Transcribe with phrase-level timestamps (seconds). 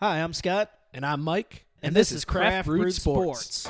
[0.00, 0.70] Hi, I'm Scott.
[0.94, 1.66] And I'm Mike.
[1.82, 3.68] And, this, is Craft Brewed Sports.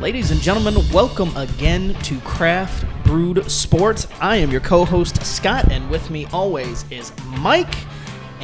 [0.00, 4.08] Ladies and gentlemen, welcome again to Craft Brewed Sports.
[4.20, 7.74] I am your co host, Scott, and with me always is Mike.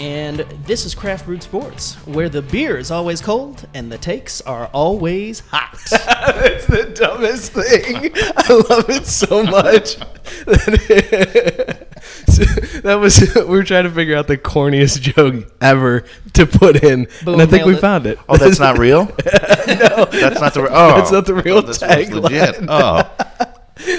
[0.00, 4.40] And this is Craft Brewed Sports, where the beer is always cold and the takes
[4.40, 5.78] are always hot.
[5.90, 8.10] That's the dumbest thing.
[8.34, 9.96] I love it so much.
[12.82, 17.06] that was we were trying to figure out the corniest joke ever to put in,
[17.22, 17.80] Boom, and I think we it.
[17.80, 18.18] found it.
[18.26, 19.04] Oh, that's not real.
[19.04, 20.66] no, that's not the.
[20.70, 22.54] Oh, That's not the real oh, this was legit.
[22.56, 22.66] tagline.
[22.70, 23.54] Oh,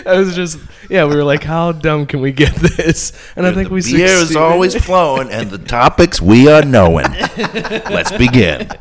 [0.06, 0.60] I was just
[0.90, 1.06] yeah.
[1.06, 3.14] We were like, how dumb can we get this?
[3.36, 7.08] And I think the we beer is always flowing, and the topics we are knowing.
[7.38, 8.70] Let's begin.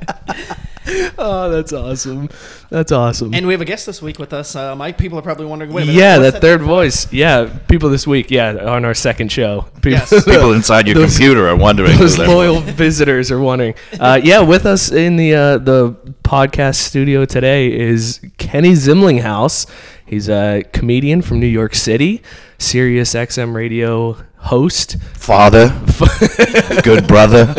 [1.19, 2.31] Oh, that's awesome.
[2.71, 3.33] That's awesome.
[3.35, 4.57] And we have a guest this week with us.
[4.57, 5.99] Uh, Mike, people are probably wondering, wait a minute.
[6.01, 7.13] yeah, what's that third voice.
[7.13, 8.31] Yeah, people this week.
[8.31, 9.67] Yeah, on our second show.
[9.83, 10.11] People, Yes.
[10.25, 11.97] People inside your Those- computer are wondering.
[11.99, 13.75] Those who they're- loyal visitors are wondering.
[14.01, 15.93] Uh, yeah, with us in the uh, the
[16.25, 19.67] podcast studio today is Kenny Zimlinghouse.
[20.11, 22.21] He's a comedian from New York City,
[22.59, 25.01] Sirius XM radio host.
[25.15, 25.69] Father,
[26.83, 27.47] good brother.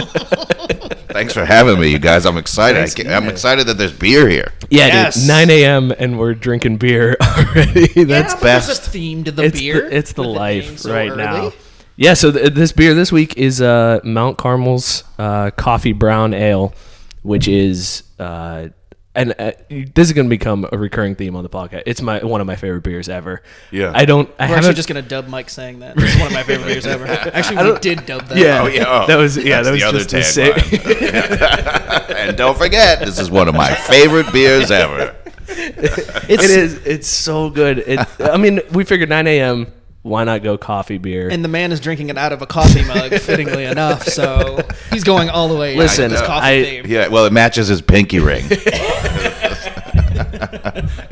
[1.12, 2.26] Thanks for having me, you guys.
[2.26, 2.78] I'm excited.
[2.78, 4.52] I Thanks, ca- I'm excited that there's beer here.
[4.70, 5.16] Yeah, Yes.
[5.16, 5.92] dude, 9 a.m.
[5.98, 7.90] and we're drinking beer already.
[7.96, 8.88] Yeah, That's but there's best.
[8.88, 9.90] a theme to the it's beer.
[9.90, 11.18] The, it's the with it being life so right early.
[11.24, 11.54] now.
[11.98, 16.74] Yeah, so th- this beer this week is uh, Mount Carmel's uh, Coffee Brown Ale,
[17.22, 18.70] which is uh,
[19.14, 21.84] and uh, this is going to become a recurring theme on the podcast.
[21.86, 23.42] It's my one of my favorite beers ever.
[23.72, 23.92] Yeah.
[23.94, 24.30] I don't.
[24.40, 25.96] I We're actually just going to dub Mike saying that.
[25.98, 27.06] It's one of my favorite beers ever.
[27.34, 28.38] Actually, we did dub that.
[28.38, 29.08] yeah, Oh, yeah, oh.
[29.08, 32.16] that was yeah, That's that was the other just the sa- tagline.
[32.28, 35.16] and don't forget, this is one of my favorite beers ever.
[35.48, 36.76] it is.
[36.86, 37.80] It's so good.
[37.80, 39.68] It, I mean, we figured 9 a.m.
[40.04, 41.30] Why not go coffee beer?
[41.30, 44.04] And the man is drinking it out of a coffee mug, fittingly enough.
[44.04, 44.60] So
[44.92, 45.76] he's going all the way.
[45.76, 46.86] Listen, into this coffee I- theme.
[46.88, 48.46] Yeah, well, it matches his pinky ring.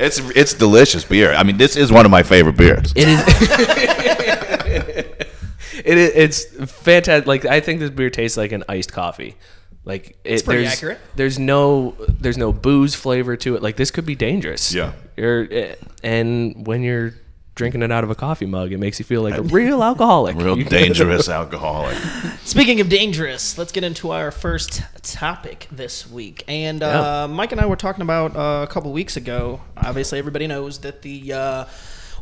[0.00, 1.32] it's it's delicious beer.
[1.32, 2.92] I mean, this is one of my favorite beers.
[2.96, 3.24] It is.
[5.84, 6.12] it is.
[6.14, 7.26] It's fantastic.
[7.26, 9.36] Like I think this beer tastes like an iced coffee.
[9.84, 10.98] Like it, pretty there's, accurate.
[11.16, 13.62] There's no there's no booze flavor to it.
[13.62, 14.74] Like this could be dangerous.
[14.74, 14.92] Yeah.
[15.16, 17.14] You're, eh, and when you're
[17.60, 20.34] drinking it out of a coffee mug, it makes you feel like a real alcoholic.
[20.34, 21.94] Real dangerous alcoholic.
[22.44, 26.42] Speaking of dangerous, let's get into our first topic this week.
[26.48, 29.60] And uh, Mike and I were talking about uh, a couple weeks ago.
[29.76, 31.64] Obviously, everybody knows that the uh,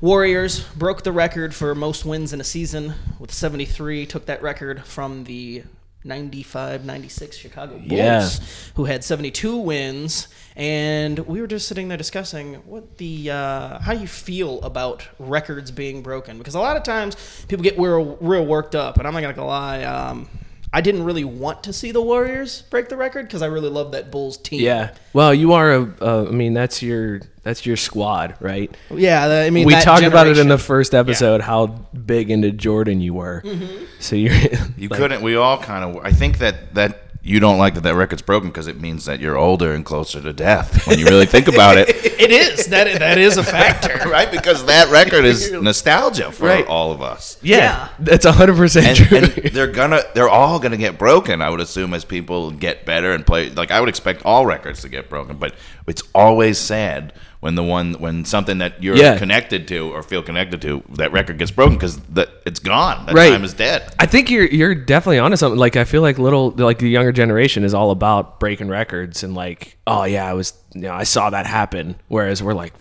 [0.00, 4.06] Warriors broke the record for most wins in a season with 73.
[4.06, 5.62] Took that record from the
[6.02, 8.28] 95 96 Chicago Bulls, Yeah.
[8.74, 10.26] who had 72 wins.
[10.58, 15.70] And we were just sitting there discussing what the uh, how you feel about records
[15.70, 17.16] being broken because a lot of times
[17.46, 19.84] people get real, real worked up, and I'm not gonna lie.
[19.84, 20.28] Um,
[20.72, 23.92] I didn't really want to see the Warriors break the record because I really love
[23.92, 24.60] that Bulls team.
[24.60, 24.94] Yeah.
[25.12, 25.94] Well, you are a.
[26.00, 28.76] Uh, I mean, that's your that's your squad, right?
[28.90, 29.26] yeah.
[29.26, 33.00] I mean, we that talked about it in the first episode how big into Jordan
[33.00, 33.42] you were.
[33.44, 33.84] Mm-hmm.
[34.00, 34.34] So you're
[34.76, 35.22] You like, couldn't.
[35.22, 36.04] We all kind of.
[36.04, 39.20] I think that that you don't like that that record's broken because it means that
[39.20, 40.86] you're older and closer to death.
[40.86, 41.88] When you really think about it,
[42.18, 43.96] It is that that is a factor.
[44.08, 44.30] right?
[44.30, 46.66] Because that record is nostalgia for Right.
[46.66, 47.38] all of us.
[47.42, 47.88] Yeah, Yeah.
[48.00, 49.18] that's hundred percent and, true.
[49.18, 53.12] and they're gonna they're all gonna get broken i would assume as people get better
[53.12, 55.54] and play like i would expect all records to get broken but
[55.86, 59.16] it's always sad when the one when something that you're Yeah.
[59.16, 63.14] connected to or feel connected to that record gets broken because that it's gone that
[63.14, 63.30] Right.
[63.30, 65.58] time is dead I think you're you're definitely onto something.
[65.58, 69.34] Like I feel like little like the younger generation is all about breaking records and
[69.34, 71.96] like, oh yeah, I was you know I saw that happen.
[72.08, 72.72] Whereas we're like,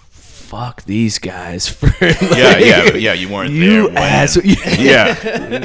[0.48, 3.98] fuck these guys for yeah yeah yeah you weren't there you when.
[3.98, 4.38] ass.
[4.46, 5.16] yeah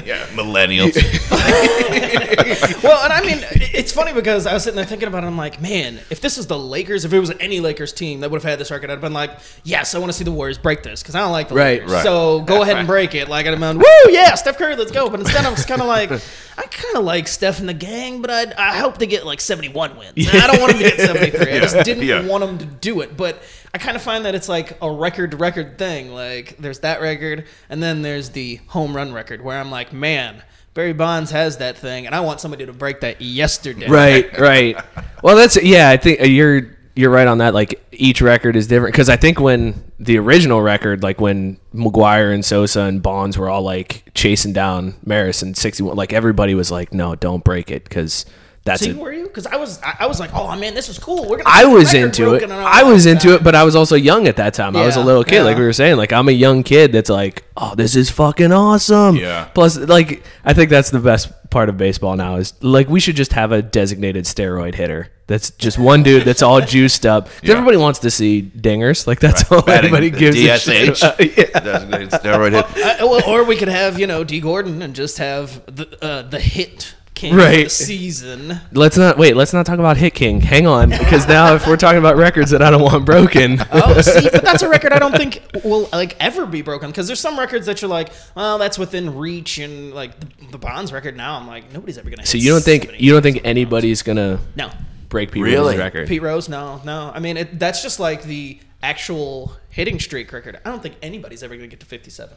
[0.04, 0.92] yeah millennials
[2.82, 3.38] Well, and I mean,
[3.72, 5.28] it's funny because I was sitting there thinking about it.
[5.28, 8.30] I'm like, man, if this is the Lakers, if it was any Lakers team that
[8.30, 10.32] would have had this record, I'd have been like, yes, I want to see the
[10.32, 11.92] Warriors break this because I don't like the Right, Lakers.
[11.92, 12.02] right.
[12.02, 13.28] So go ahead and break it.
[13.28, 15.08] Like I'd have been, woo, yeah, Steph Curry, let's go.
[15.08, 18.20] But instead, I'm just kind of like, I kind of like Steph and the gang,
[18.20, 20.12] but I I hope they get like 71 wins.
[20.16, 21.52] And I don't want them to get 73.
[21.52, 22.26] I just didn't Yeah.
[22.26, 23.42] want them to do it, but.
[23.74, 26.12] I kind of find that it's like a record record thing.
[26.12, 30.42] Like there's that record, and then there's the home run record, where I'm like, man,
[30.74, 33.88] Barry Bonds has that thing, and I want somebody to break that yesterday.
[33.88, 34.76] right, right.
[35.22, 35.88] Well, that's yeah.
[35.88, 37.54] I think uh, you're you're right on that.
[37.54, 42.34] Like each record is different because I think when the original record, like when McGwire
[42.34, 46.70] and Sosa and Bonds were all like chasing down Maris in '61, like everybody was
[46.70, 48.26] like, "No, don't break it," because
[48.64, 48.96] that's See, it.
[48.96, 49.24] were you?
[49.24, 51.22] Because I was, I, I was like, oh man, this is cool.
[51.28, 51.44] We're gonna.
[51.46, 52.28] I was into it.
[52.30, 53.10] broken and all I was that.
[53.12, 54.76] into it, but I was also young at that time.
[54.76, 55.96] I was a little kid, like we were saying.
[55.96, 59.16] Like I'm a young kid that's like, oh, this is fucking awesome.
[59.16, 59.44] Yeah.
[59.46, 63.16] Plus, like I think that's the best part of baseball now is like we should
[63.16, 65.08] just have a designated steroid hitter.
[65.26, 67.28] That's just one dude that's all juiced up.
[67.42, 67.52] Yeah.
[67.54, 69.06] Everybody wants to see dingers.
[69.06, 71.02] Like that's all Batting everybody gives a shit DSH.
[71.02, 71.20] about.
[71.38, 71.60] Yeah.
[71.60, 72.64] Designated steroid hit.
[73.02, 76.22] Uh, well, or we could have you know Dee Gordon and just have the uh,
[76.22, 77.70] the hit king Right.
[77.70, 78.60] season.
[78.72, 79.36] Let's not wait.
[79.36, 80.40] Let's not talk about Hit King.
[80.40, 84.00] Hang on, because now if we're talking about records that I don't want broken, Oh,
[84.00, 87.20] see, but that's a record I don't think will like ever be broken because there's
[87.20, 91.16] some records that you're like, well, that's within reach, and like the, the Bonds record
[91.16, 92.26] now, I'm like, nobody's ever gonna.
[92.26, 94.70] so you don't think you don't think anybody's gonna No,
[95.08, 95.74] break Pete Really?
[95.76, 96.08] Rose's record?
[96.08, 97.12] Pete Rose, no, no.
[97.14, 100.58] I mean, it, that's just like the actual hitting streak record.
[100.64, 102.34] I don't think anybody's ever gonna get to 57.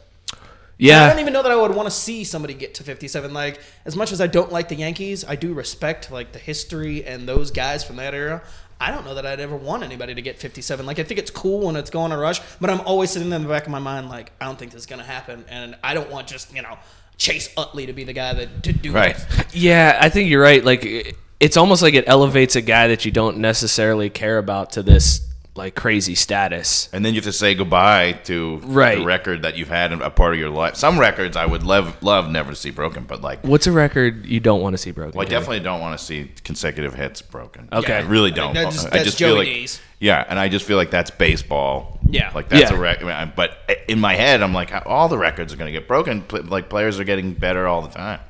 [0.78, 3.32] Yeah, I don't even know that I would want to see somebody get to 57.
[3.32, 7.04] Like, as much as I don't like the Yankees, I do respect like the history
[7.04, 8.42] and those guys from that era.
[8.78, 10.84] I don't know that I'd ever want anybody to get 57.
[10.84, 13.42] Like, I think it's cool when it's going a rush, but I'm always sitting in
[13.42, 15.94] the back of my mind like, I don't think this is gonna happen, and I
[15.94, 16.76] don't want just you know
[17.16, 19.16] Chase Utley to be the guy that to do Right.
[19.16, 19.46] it.
[19.54, 20.62] Yeah, I think you're right.
[20.62, 24.82] Like it's almost like it elevates a guy that you don't necessarily care about to
[24.82, 25.20] this
[25.56, 26.88] like crazy status.
[26.92, 28.98] And then you have to say goodbye to Right.
[28.98, 30.76] the record that you've had a part of your life.
[30.76, 34.26] Some records I would love love never to see broken, but like What's a record
[34.26, 35.16] you don't want to see broken?
[35.16, 37.68] Well, I definitely don't want to see consecutive hits broken.
[37.72, 37.94] Okay.
[37.94, 38.54] I really don't.
[38.54, 39.80] think that's- I that's just feel like D's.
[39.98, 41.98] yeah, and I just feel like that's baseball.
[42.08, 42.30] Yeah.
[42.34, 42.76] like that's Yeah.
[42.76, 43.32] a record.
[43.34, 46.24] But in my head, I'm like, all the records are going to get broken.
[46.30, 48.20] Like players are getting better all the time,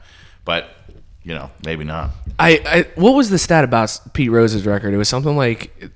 [0.45, 0.71] but
[1.23, 2.11] you know, maybe not.
[2.39, 4.95] I, I what was the stat about Pete Rose's record?
[4.95, 5.91] It was something like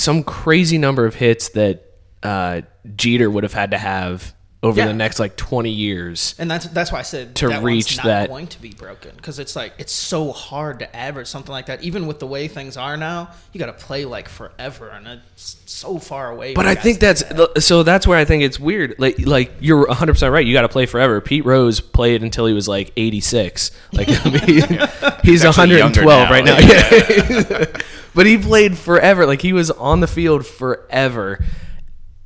[0.00, 1.84] some crazy number of hits that
[2.22, 2.62] uh,
[2.96, 4.88] Jeter would have had to have over Yeah.
[4.88, 6.34] the next like 20 years.
[6.38, 8.72] And that's that's why I said To that one's reach not that- going to be
[8.72, 11.82] broken because it's like it's so hard to average something like that.
[11.82, 15.56] Even with the way things are now, you got to play like forever, and it's
[15.64, 16.52] so far away.
[16.52, 17.62] But I think that's that.
[17.62, 17.82] so.
[17.84, 18.96] That's where I think it's weird.
[18.98, 20.44] Like, like you're 100 percent right.
[20.46, 21.22] You got to play forever.
[21.22, 23.70] Pete Rose played until he was like 86.
[23.94, 24.40] Like, I mean,
[25.24, 26.30] he's actually 112 now.
[26.30, 26.58] right now.
[26.60, 27.64] Yeah.
[28.14, 29.26] but he played forever.
[29.26, 31.44] Like, he was on the field forever.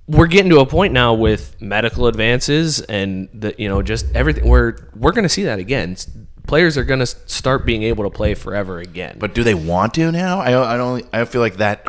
[0.07, 4.47] We're getting to a point now with medical advances and the you know just everything.
[4.47, 5.97] We're we're going to see that again.
[6.47, 9.17] Players are going to start being able to play forever again.
[9.19, 10.41] But do they want to now?
[10.41, 11.07] I I don't.
[11.13, 11.87] I feel like that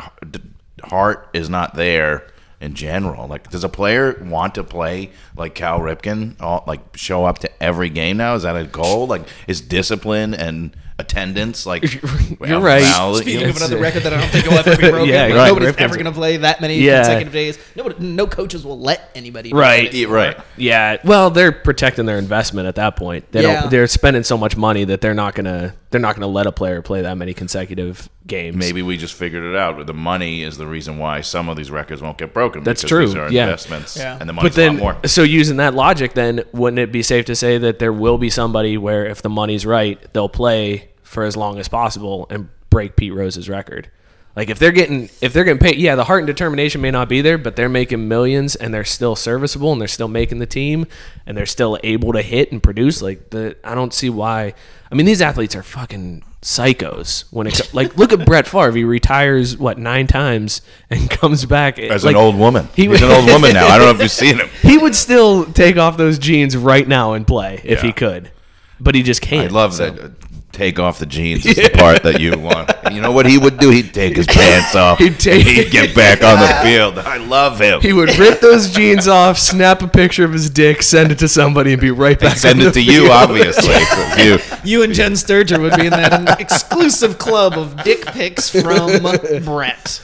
[0.82, 2.26] heart is not there
[2.60, 3.28] in general.
[3.28, 6.40] Like, does a player want to play like Cal Ripken?
[6.40, 8.34] All, like, show up to every game now?
[8.34, 9.06] Is that a goal?
[9.06, 11.82] Like, is discipline and attendance like?
[12.46, 12.82] You're right.
[12.82, 15.08] valid- Speaking you know, of another record that I don't think will ever be broken,
[15.08, 15.46] Yeah, like, right.
[15.48, 16.98] nobody's Ripken's- ever going to play that many Yeah.
[16.98, 17.58] consecutive days.
[17.74, 19.50] Nobody, no coaches will let anybody.
[19.50, 19.84] do Right.
[19.86, 20.16] it Yeah, anymore.
[20.16, 20.36] right.
[20.56, 23.30] Yeah, well, they're protecting their investment at that point.
[23.32, 23.60] They Yeah.
[23.62, 23.70] don't.
[23.70, 25.74] They're spending so much money that they're not gonna.
[25.90, 28.56] They're not gonna let a player play that many consecutive games.
[28.56, 29.86] Maybe we just figured it out.
[29.86, 32.64] The money is the reason why some of these records won't get broken.
[32.64, 33.44] That's because true, These are yeah.
[33.44, 34.16] investments, Yeah.
[34.18, 35.08] and the money's But then, a lot more.
[35.08, 38.28] so using that logic, then wouldn't it be safe to say that there will be
[38.28, 42.96] somebody where if the money's right, they'll play for as long as possible and break
[42.96, 43.90] Pete Rose's record?
[44.36, 47.08] Like if they're getting if they're getting paid, yeah, the heart and determination may not
[47.08, 50.46] be there, but they're making millions and they're still serviceable and they're still making the
[50.46, 50.86] team
[51.24, 53.00] and they're still able to hit and produce.
[53.00, 54.52] Like the I don't see why.
[54.92, 58.72] I mean, these athletes are fucking psychos when it like look at Brett Favre.
[58.72, 60.60] He retires what nine times
[60.90, 62.68] and comes back As like, an old woman.
[62.76, 63.66] He He's an old woman now.
[63.68, 64.50] I don't know if you've seen him.
[64.60, 68.30] He would still take off those jeans right now and play if he could,
[68.78, 69.50] but he just can't.
[69.50, 69.90] I love so.
[69.90, 70.25] that.
[70.56, 72.70] Take off the jeans is the part that you want.
[72.90, 73.68] You know what he would do?
[73.68, 74.96] He'd take his pants off.
[74.98, 76.98] He'd take- He'd get back on the field.
[76.98, 77.82] I love him.
[77.82, 81.28] He would rip those jeans off, snap a picture of his dick, send it to
[81.28, 82.38] somebody, and be right back.
[82.38, 83.74] Send on it the to you, obviously.
[83.74, 83.84] obviously.
[83.84, 84.56] 'cause you.
[84.66, 89.02] You and Jenn Sterger would be in that exclusive club of dick pics from
[89.44, 90.00] Brett.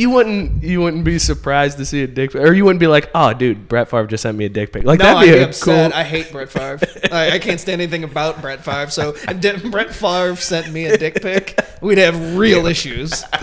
[0.00, 0.62] You wouldn't.
[0.62, 3.34] You wouldn't be surprised to see a dick, pic, or you wouldn't be like, "Oh,
[3.34, 5.44] dude, Brett Favre just sent me a dick pic." Like No, that'd I'd be be
[5.44, 5.90] upset.
[5.92, 6.00] cool.
[6.00, 6.78] I hate Brett Favre.
[7.12, 8.90] I, I can't stand anything about Brett Favre.
[8.90, 13.24] So if Di- Brett Favre sent me a dick pic, we'd have real issues.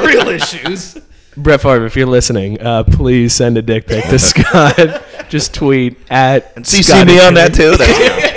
[0.00, 0.98] real issues.
[1.36, 5.02] Brett Favre, if you're listening, uh, please send a dick pic to Scott.
[5.28, 7.78] Just tweet at CC Scott me on that Kennedy.
[7.84, 8.31] too.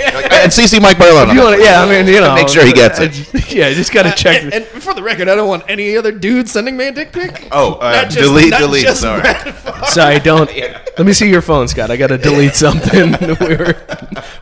[0.46, 1.28] That's and CC Mike Barlow.
[1.28, 3.14] If you wanna- yeah, I mean, you know, Make sure he gets it.
[3.54, 4.42] yeah, just gotta check.
[4.42, 7.12] And, and for the record, I don't want any other dude sending me a dick
[7.12, 7.48] pic.
[7.52, 8.82] Oh, uh, Not just- delete, not delete.
[8.84, 9.20] just Sorry.
[9.22, 9.84] Brett Favre.
[9.86, 10.50] Sorry, don't.
[10.98, 11.90] Let me see your phone, Scott.
[11.90, 13.12] I gotta delete something.
[13.40, 13.76] we were,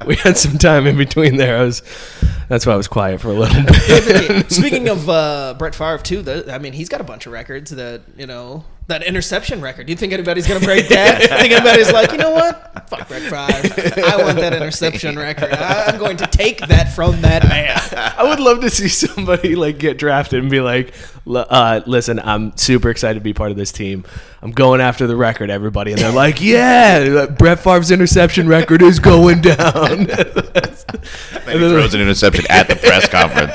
[0.07, 1.59] we had some time in between there.
[1.59, 1.83] I was.
[2.49, 4.51] That's why I was quiet for a little bit.
[4.53, 7.71] Speaking of uh, Brett Favre, too, the, I mean, he's got a bunch of records
[7.71, 9.87] that you know that interception record.
[9.87, 11.23] Do you think anybody's gonna break that?
[11.23, 12.89] You think anybody's like, you know what?
[12.89, 14.03] Fuck Brett Favre.
[14.05, 15.53] I want that interception record.
[15.53, 17.79] I'm going to take that from that man.
[18.19, 22.19] I would love to see somebody like get drafted and be like, "L- uh, "Listen,
[22.21, 24.05] I'm super excited to be part of this team.
[24.43, 28.99] I'm going after the record, everybody." And they're like, "Yeah, Brett Favre's interception record is
[28.99, 30.07] going down."
[31.47, 33.53] Maybe throws an interception at the press conference.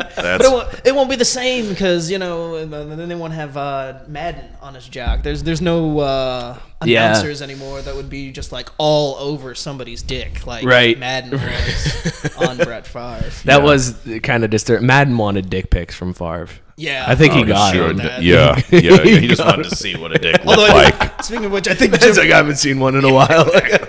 [0.20, 3.14] But That's it won't, it won't be the same because you know and then they
[3.14, 5.22] won't have uh, Madden on his jock.
[5.22, 7.10] There's there's no uh, Yeah.
[7.10, 10.98] announcers anymore that would be just like all over somebody's dick like Right.
[10.98, 13.30] Madden was on Brett Favre.
[13.44, 14.86] that was kind of disturbing.
[14.86, 16.48] Madden wanted dick pics from Favre.
[16.76, 17.90] Yeah, I think he Oh, got sure.
[17.90, 17.98] it.
[17.98, 18.22] that.
[18.22, 19.02] Yeah, yeah.
[19.02, 21.22] He He just got wanted to see what a dick Although, looked I like.
[21.22, 23.44] speaking of which, I think It's Jim, like I haven't seen one in a while.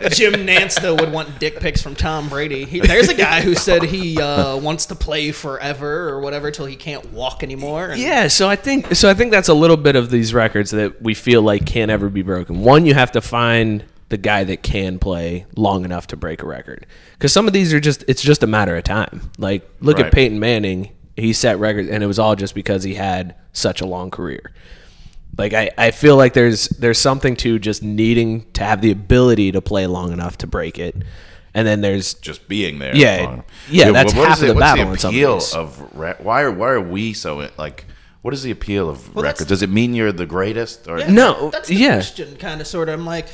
[0.09, 2.65] Jim Nantz though would want dick pics from Tom Brady.
[2.65, 6.65] He, there's a guy who said he uh, wants to play forever or whatever till
[6.65, 7.91] he can't walk anymore.
[7.91, 9.09] And Yeah, so I think so.
[9.09, 12.09] I think that's a little bit of these records that we feel like can't ever
[12.09, 12.59] be broken.
[12.59, 16.45] One, you have to find the guy that can play long enough to break a
[16.47, 19.31] record, because some of these are just it's just a matter of time.
[19.37, 20.07] Like look Right.
[20.07, 23.79] at Peyton Manning; he set records, and it was all just because he had such
[23.81, 24.51] a long career.
[25.37, 29.53] Like I, I feel like there's there's something to just needing to have the ability
[29.53, 30.93] to play long enough to break it,
[31.53, 32.93] and then there's Just being there.
[32.93, 33.43] Yeah, long.
[33.69, 35.95] yeah, that's what half is of the it- what's battle in some of appeal of
[36.25, 37.85] why are why are we so like?
[38.21, 39.47] What is the appeal of Well, records?
[39.49, 40.87] Does it mean you're the greatest?
[40.87, 41.95] Or No, that's the yeah.
[41.95, 42.99] question, kind of, sort of.
[42.99, 43.27] I'm like,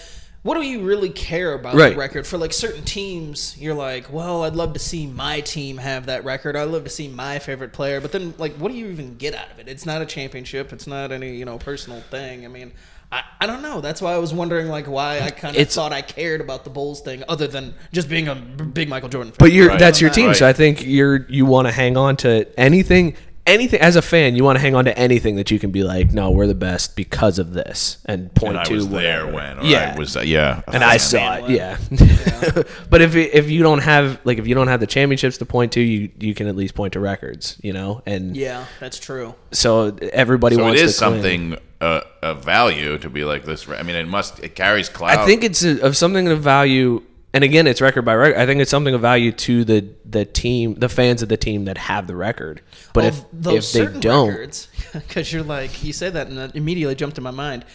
[0.44, 1.89] what do you really care about Right.
[1.94, 2.25] the record?
[2.25, 6.24] For like certain teams, you're like, well, I'd love to see my team have that
[6.24, 6.56] record.
[6.56, 8.00] I'd love to see my favorite player.
[8.00, 9.67] But then, like, what do you even get out of it?
[9.67, 10.72] It's not a championship.
[10.72, 12.46] It's not any you know personal thing.
[12.46, 12.72] I mean.
[13.10, 13.79] I, I don't know.
[13.79, 16.65] That's why I was wondering, like, why I kind of It's- thought I cared about
[16.65, 19.38] the Bulls thing, other than just being a big Michael Jordan fan.
[19.39, 19.79] But you're Right.
[19.79, 20.36] that's your team, Right.
[20.36, 23.15] so I think you're you want to hang on to anything
[23.48, 25.84] anything as a fan, you want to hang on to anything that you can be
[25.84, 29.25] like, no, we're the best because of this, and point And I to was there
[29.25, 29.60] when.
[29.60, 30.62] Or yeah, I was uh, yeah.
[30.68, 31.77] and I saw it, yeah.
[32.89, 35.72] but if if you don't have like if you don't have the championships to point
[35.74, 39.34] to, you you can at least point to records, you know, and yeah, that's true.
[39.51, 43.68] so everybody So wants is to something uh, of value to be like this.
[43.70, 44.39] I mean, it must.
[44.39, 45.18] It carries clout.
[45.18, 47.04] I think it's a, of something of value,
[47.34, 48.38] and again, it's record by record.
[48.38, 51.66] I think it's something of value to the the team, the fans of the team
[51.66, 52.62] that have the record.
[52.94, 56.56] But Well, if those if they don't, because you're like you said that and it
[56.56, 57.66] immediately jumped to my mind.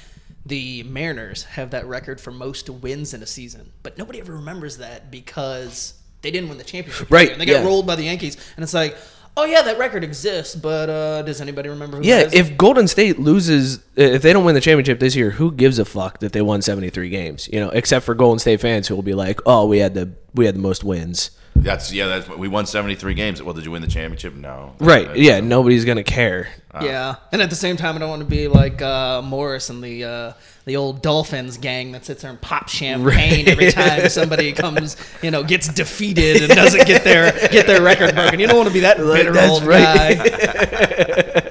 [0.45, 4.79] The Mariners have that record for most wins in a season, but nobody ever remembers
[4.79, 7.09] that because they didn't win the championship.
[7.11, 7.65] Right, and they got yeah.
[7.65, 8.97] rolled by the Yankees, and it's like,
[9.37, 11.99] oh yeah, that record exists, but uh, does anybody remember?
[11.99, 15.53] Who yeah, if Golden State loses, if they don't win the championship this year, who
[15.53, 17.49] gives a fuck that they won seventy three games?
[17.53, 20.12] You know, except for Golden State fans who will be like, oh, we had the
[20.35, 21.31] we had the most wins.
[21.62, 22.07] That's yeah.
[22.07, 23.42] That's we won seventy three games.
[23.42, 24.35] Well, did you win the championship?
[24.35, 24.75] No.
[24.78, 25.09] Right?
[25.09, 26.49] Uh, Yeah, nobody's gonna care.
[26.81, 29.83] yeah, and at the same time, I don't want to be like uh, Morris and
[29.83, 30.33] the uh,
[30.64, 35.31] the old Dolphins gang that sits there and pops champagne every time somebody comes, you
[35.31, 38.40] know, gets defeated and doesn't get their get their record broken.
[38.40, 40.16] You don't want to be that bitter That's old right.
[40.16, 41.49] guy.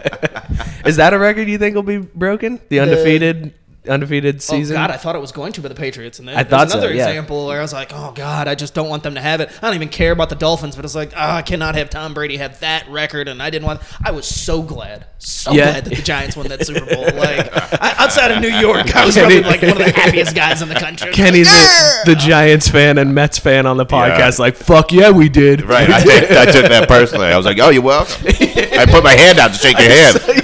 [0.86, 2.60] Is that a record you think will be broken?
[2.70, 3.54] The undefeated.
[3.88, 4.76] Undefeated season?
[4.78, 6.20] Oh God, I thought it was going to, but the Patriots.
[6.20, 7.08] And then I there's thought so, another yeah.
[7.08, 9.50] example where I was like, oh God, I just don't want them to have it.
[9.58, 12.14] I don't even care about the Dolphins, but it's like, oh, I cannot have Tom
[12.14, 13.82] Brady have that record, and I didn't want.
[14.04, 15.72] I was so glad, so Yeah.
[15.72, 17.06] glad that the Giants won that Super Bowl.
[17.22, 17.50] Like
[17.82, 20.70] I, outside of New York, I was probably like one of the happiest guys in
[20.70, 21.12] the country.
[21.12, 24.40] Kenny's the, the Giants fan and Mets fan on the podcast.
[24.40, 25.62] Like, fuck yeah, we did.
[25.64, 25.90] Right.
[25.90, 27.28] I, take, I took that personally.
[27.28, 30.20] I was like, "Oh, you're welcome." I put my hand out to shake your hand.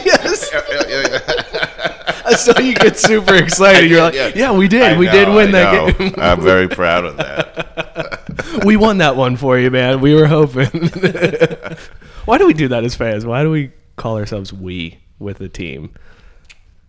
[2.30, 2.48] yes.
[2.50, 3.90] I saw you get super excited.
[3.90, 4.82] You're like, yeah, we did.
[4.84, 5.92] I we did win I that know.
[5.94, 6.14] game.
[6.18, 8.62] I'm very proud of that.
[8.66, 10.02] we won that one for you, man.
[10.02, 10.68] We were hoping.
[12.26, 13.26] Why do we do that as fans?
[13.26, 15.94] Why do we call ourselves we with the team?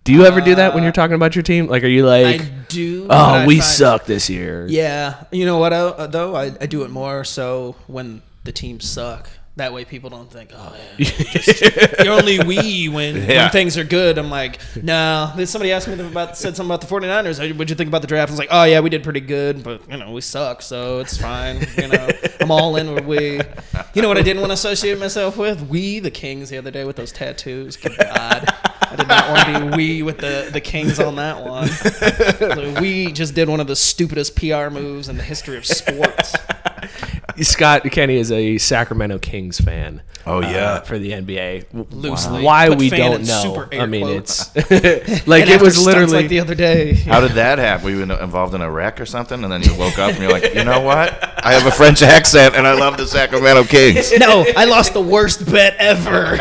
[0.04, 1.66] Do you ever do that when you're talking about your team?
[1.66, 3.07] Like, are you I like, do.
[3.07, 4.66] but I oh, we find- suck this year?
[4.68, 5.73] Yeah, you know what?
[5.75, 9.28] uh, Though I, I do it more so when the teams suck.
[9.59, 11.61] That way, people don't think, oh, yeah, just,
[12.05, 13.43] you're only we when, Yeah.
[13.45, 14.17] when things are good.
[14.17, 15.33] I'm like, no.
[15.37, 17.38] Then somebody asked me about said something about the 49ers.
[17.41, 18.31] "Hey, What'd you think about the draft?
[18.31, 21.00] I was like, oh yeah, we did pretty good, but you know we suck, so
[21.00, 21.67] it's fine.
[21.77, 22.09] You know,
[22.41, 23.41] I'm all in with we.
[23.95, 25.69] You know what I didn't want to associate myself with?
[25.69, 27.77] We, the Kings, the other day with those tattoos.
[27.77, 28.45] Good God.
[28.81, 31.67] I did not want to be we with the, the Kings on that one.
[31.69, 36.35] So we just did one of the stupidest PR moves in the history of sports.
[37.42, 40.02] Scott Kenny is a Sacramento Kings fan.
[40.26, 40.80] Oh, uh, yeah.
[40.80, 41.68] for the NBA.
[41.73, 42.42] W- Loosely.
[42.42, 43.42] Why Put we don't know?
[43.42, 44.50] super I mean, quotes.
[44.54, 46.92] it's like it was literally like the other day.
[47.07, 47.85] How did that happen?
[47.87, 49.42] Were you involved in a wreck or something?
[49.42, 51.33] And then you woke up and you're like, you know what?
[51.45, 54.12] I have a French accent and I love the Sacramento Kings.
[54.18, 56.37] no, I lost the worst bet ever.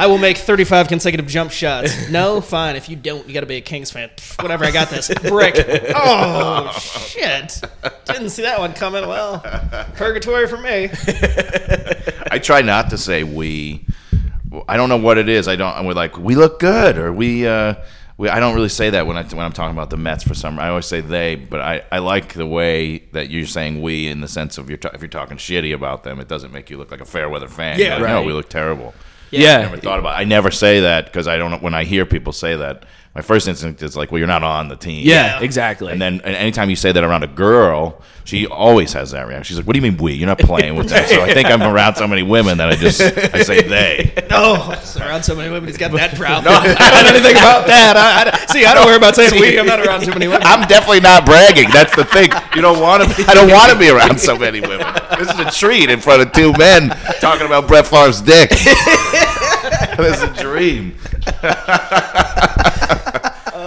[0.00, 2.08] I will make 35 consecutive jump shots.
[2.08, 2.76] No, fine.
[2.76, 4.10] If you don't, you got to be a Kings fan.
[4.16, 5.10] Pff, Whatever, I got this.
[5.28, 5.56] Brick.
[5.94, 7.60] Oh, shit.
[8.04, 9.08] Didn't see that one coming.
[9.08, 9.40] Well,
[9.96, 10.88] purgatory for me.
[12.30, 13.84] I try not to say we.
[14.68, 15.48] I don't know what it is.
[15.48, 15.84] I don't.
[15.84, 17.46] We're like we look good, or we.
[17.46, 17.74] Uh,
[18.18, 20.34] we I don't really say that when I when I'm talking about the Mets for
[20.34, 20.58] some.
[20.58, 24.20] I always say they, but I, I like the way that you're saying we in
[24.20, 26.78] the sense of you're ta- if you're talking shitty about them, it doesn't make you
[26.78, 27.78] look like a fair weather fan.
[27.78, 28.92] Yeah, You're like, no, we look terrible.
[29.30, 29.58] Yeah.
[29.58, 30.14] I never thought about.
[30.14, 30.22] It.
[30.22, 31.50] I never say that because I don't.
[31.50, 32.84] know When I hear people say that,
[33.18, 35.04] my first instinct is like, well, you're not on the team.
[35.04, 35.90] yeah, exactly.
[35.90, 39.42] And then and anytime you say that around a girl, she always has that reaction.
[39.42, 40.12] She's like, "What do you mean we?
[40.12, 42.76] You're not playing with that." So I think I'm around so many women that I
[42.76, 44.14] just I say they.
[44.28, 46.54] No, so around so many women, he's got that problem.
[46.54, 47.96] I don't know anything about that.
[47.96, 49.58] I, I, see, I don't worry about saying we.
[49.58, 50.42] I'm not around too many women.
[50.44, 51.70] I'm definitely not bragging.
[51.72, 52.30] That's the thing.
[52.54, 53.24] You don't want to.
[53.26, 54.86] I don't want to be around so many women.
[55.18, 56.90] This is a treat in front of two men
[57.20, 58.50] talking about Brett Favre's dick.
[59.96, 60.94] this is a dream.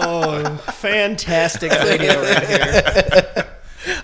[0.03, 3.47] Oh, fantastic video right here.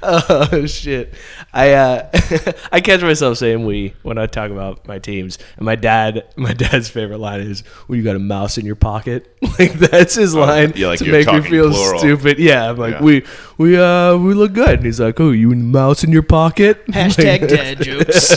[0.02, 1.14] oh shit
[1.54, 2.10] i uh
[2.72, 6.52] i catch myself saying we when i talk about my teams and my dad my
[6.54, 10.34] dad's favorite line is well you got a mouse in your pocket like that's his
[10.34, 12.00] line yeah, like to you're make me talking feel plural.
[12.00, 13.04] stupid yeah i'm like Yeah.
[13.04, 13.24] we
[13.60, 17.42] we uh we look good and he's like oh you mouse in your pocket Hashtag
[17.42, 18.32] Like, dad jokes.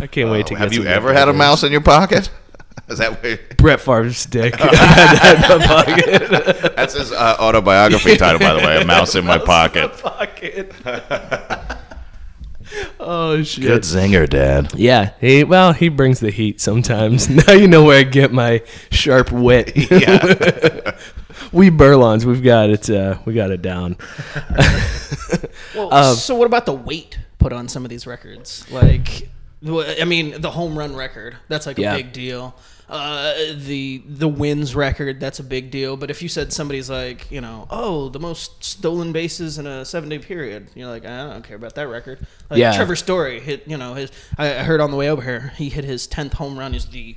[0.00, 2.30] i can't wait to get Have you some ever had a mouse in your pocket?
[2.90, 7.36] Is that where, brett Favre's dick I had that in my pocket that's his uh,
[7.38, 8.80] autobiography title, by the way?
[8.82, 9.92] A mouse in my pocket.
[9.98, 10.72] pocket
[13.00, 14.72] oh shit Good zinger, Dad.
[14.74, 17.28] Yeah, he well, he brings the heat sometimes.
[17.46, 19.72] Now you know where I get my sharp wit.
[19.90, 20.92] Yeah.
[21.52, 22.88] we Burlons, we've got it.
[22.90, 23.96] Uh, we got it down.
[25.74, 28.70] Well, Um, so what about the weight put on some of these records?
[28.70, 29.28] Like,
[29.66, 31.96] I mean, the home run record that's like a Yeah.
[31.96, 32.54] big deal.
[32.90, 35.96] Uh, the the wins record that's a big deal.
[35.96, 39.84] But if you said somebody's like, you know, oh, the most stolen bases in a
[39.84, 42.26] seven day period, you're like, I don't care about that record.
[42.50, 42.74] Like Yeah.
[42.74, 44.10] Trevor Story hit, you know, his.
[44.36, 46.74] I, I heard on the way over here, he hit his tenth home run.
[46.74, 47.16] Is the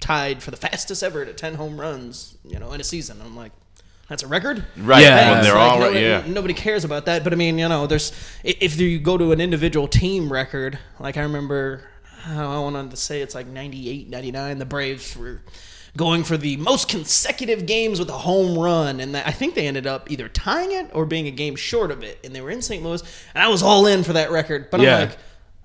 [0.00, 3.20] tied for the fastest ever to ten home runs, you know, in a season.
[3.24, 3.52] I'm like.
[4.08, 5.00] That's a record, Right.
[5.02, 5.30] Yeah.
[5.30, 5.96] When they're like, all no- right.
[5.96, 6.24] Yeah.
[6.26, 8.12] Nobody cares about that, but I mean, you know, there's
[8.44, 11.84] if you go to an individual team record, like I remember,
[12.28, 15.40] Oh, I wanted to say it's like 98, 99, the Braves were
[15.96, 19.86] going for the most consecutive games with a home run, and I think they ended
[19.86, 22.62] up either tying it or being a game short of it, and they were in
[22.62, 22.82] St.
[22.82, 23.02] Louis,
[23.34, 24.94] and I was all in for that record, but Yeah.
[24.96, 25.18] I'm like.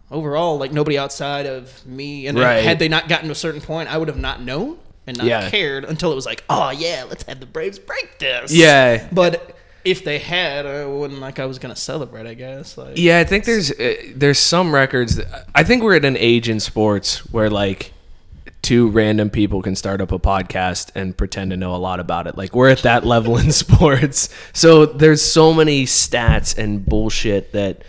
[0.10, 2.63] Overall, like nobody outside of me, and Right.
[2.63, 5.28] had they not gotten to a certain point, I would have not known and not
[5.28, 5.50] Yeah.
[5.50, 8.54] cared until it was like, oh yeah, let's have the Braves break this.
[8.54, 9.06] Yeah.
[9.12, 9.57] But
[9.88, 12.28] if they had, I wouldn't like I was gonna celebrate.
[12.28, 12.78] I guess.
[12.78, 15.15] Like, Yeah, I think there's uh, there's some records.
[15.15, 17.93] That, I think we're at an age in sports where like
[18.62, 22.28] two random people can start up a podcast and pretend to know a lot about
[22.28, 22.38] it.
[22.38, 24.30] Like we're at that level in sports.
[24.52, 27.84] So there's so many stats and bullshit that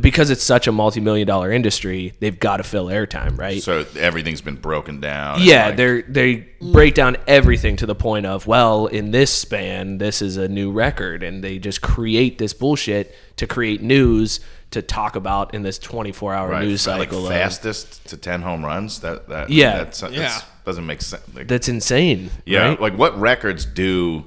[0.00, 3.62] because it's such a multi-million dollar industry, they've got to fill airtime, right?
[3.62, 5.40] So everything's been broken down.
[5.40, 9.96] yeah, like, they they break down everything to the point of well, in this span,
[9.98, 14.40] this is a new record, and they just create this bullshit to create news
[14.72, 17.26] to talk about in this 24 hour right, news like cycle.
[17.26, 19.00] of- fastest to ten home runs.
[19.00, 19.78] That that Yeah.
[19.78, 20.38] that's, that's, Yeah.
[20.66, 21.22] doesn't make sense.
[21.34, 22.30] Like, that's insane.
[22.44, 22.80] yeah, right?
[22.80, 24.24] like what records do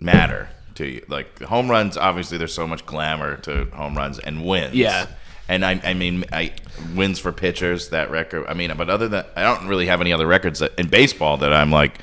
[0.00, 1.04] matter to you?
[1.08, 4.74] Like home runs, obviously, there's so much glamour to home runs and wins.
[4.74, 5.06] Yeah.
[5.48, 6.52] And I, I mean, I
[6.94, 7.90] wins for pitchers.
[7.90, 8.46] That record.
[8.48, 11.36] I mean, but other than I don't really have any other records that, in baseball
[11.38, 11.98] that I'm like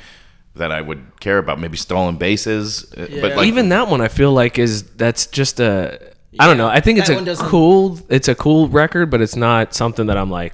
[0.56, 1.60] that I would care about.
[1.60, 2.92] Maybe stolen bases.
[2.94, 6.58] uh, But like, even that one I feel like is that's just a I don't
[6.58, 6.68] know.
[6.68, 10.08] I think it's that one a cool it's a cool record, but it's not something
[10.08, 10.54] that I'm like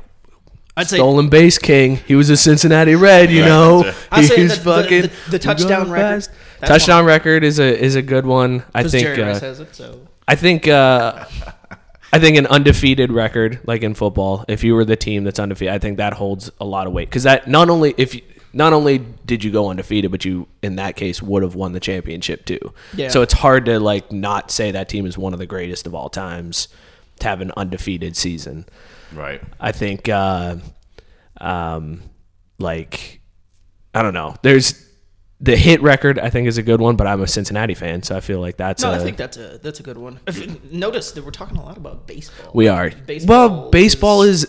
[0.78, 1.98] I'd say stolen base king.
[2.08, 3.92] He was a Cincinnati Red, you know.
[4.12, 6.30] I'd say He's that the- fucking the- the touchdown record,
[6.62, 7.06] Touchdown one.
[7.06, 8.64] record is a is a good one.
[8.74, 9.76] I think Jerry Rice uh, has it.
[9.76, 11.26] So I think uh,
[12.14, 15.74] I think an undefeated record, like in football, if you were the team that's undefeated,
[15.74, 18.22] I think that holds a lot of weight because that not only if you,
[18.54, 21.80] not only did you go undefeated, but you in that case would have won the
[21.80, 22.74] championship too.
[22.96, 23.10] Yeah.
[23.10, 25.94] So it's hard to like not say that team is one of the greatest of
[25.94, 26.68] all times
[27.20, 28.66] to have an undefeated season.
[29.14, 29.42] Right.
[29.60, 30.58] I think, uh,
[31.40, 32.02] um,
[32.60, 33.22] like,
[33.94, 34.36] I don't know.
[34.42, 34.88] There's
[35.40, 36.20] the hit record.
[36.20, 38.58] I think is a good one, but I'm a Cincinnati fan, so I feel like
[38.58, 38.84] that's.
[38.84, 40.20] no, a, I think that's a that's a good one.
[40.28, 42.52] If, notice that we're talking a lot about baseball.
[42.54, 42.90] We are.
[42.90, 44.46] Baseball well, baseball is,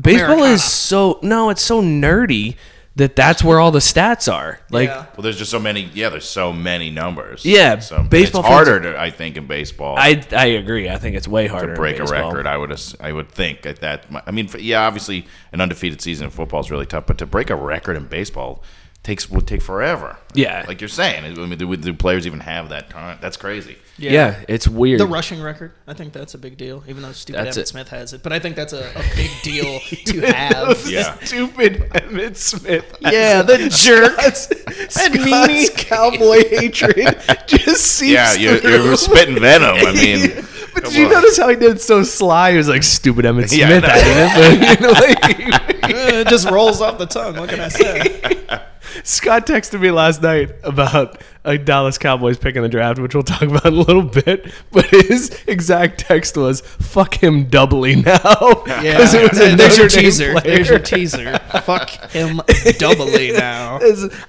[0.00, 0.54] baseball Americana.
[0.54, 2.56] is so no, it's so nerdy
[2.96, 4.60] that that's where all the stats are.
[4.70, 5.06] Like, Yeah.
[5.16, 5.90] Well, there's just so many.
[5.94, 7.44] Yeah, there's so many numbers.
[7.44, 9.96] Yeah, so baseball It's fans- harder, to, I think, in baseball.
[9.98, 10.88] I I agree.
[10.88, 12.46] I think it's way harder to in break a record.
[12.46, 14.06] I would I would think that.
[14.26, 17.50] I mean, yeah, obviously an undefeated season in football is really tough, but to break
[17.50, 18.62] a record in baseball
[19.04, 20.16] takes would take forever.
[20.34, 20.64] Yeah.
[20.66, 21.24] like you're saying.
[21.24, 23.18] I mean, do, do players even have that time?
[23.20, 23.76] That's crazy.
[23.98, 24.42] Yeah.
[24.48, 24.98] it's weird.
[24.98, 26.82] The rushing record, I think that's a big deal.
[26.88, 27.68] Even though stupid That's Emmitt it.
[27.68, 30.84] Smith has it, but I think that's a, a big deal to have.
[30.88, 32.96] Yeah, Stupid Emmitt Smith.
[33.00, 34.18] Yeah, the jerk.
[34.18, 37.14] and meanie cowboy hatred
[37.46, 39.76] just seeps yeah, you're, you're spitting venom.
[39.86, 40.30] I mean,
[40.72, 41.12] But come did you on.
[41.12, 42.52] notice how he did so sly?
[42.52, 43.84] He was like stupid Emmitt Yeah, Smith.
[43.86, 43.94] I know.
[43.94, 45.90] at it, but, you know, like,
[46.22, 47.36] it just rolls off the tongue.
[47.36, 48.60] What can I say?
[49.02, 53.22] Scott texted me last night about a Dallas Cowboys pick in the draft, which we'll
[53.24, 54.52] talk about in a little bit.
[54.72, 59.88] But his exact text was "fuck him doubly now." 'Cause it was a there's your
[59.88, 60.32] Dame teaser.
[60.32, 60.42] player.
[60.56, 61.38] There's your teaser.
[61.64, 62.40] Fuck him
[62.78, 63.78] doubly now.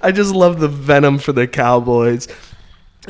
[0.02, 2.28] I just love the venom for the Cowboys.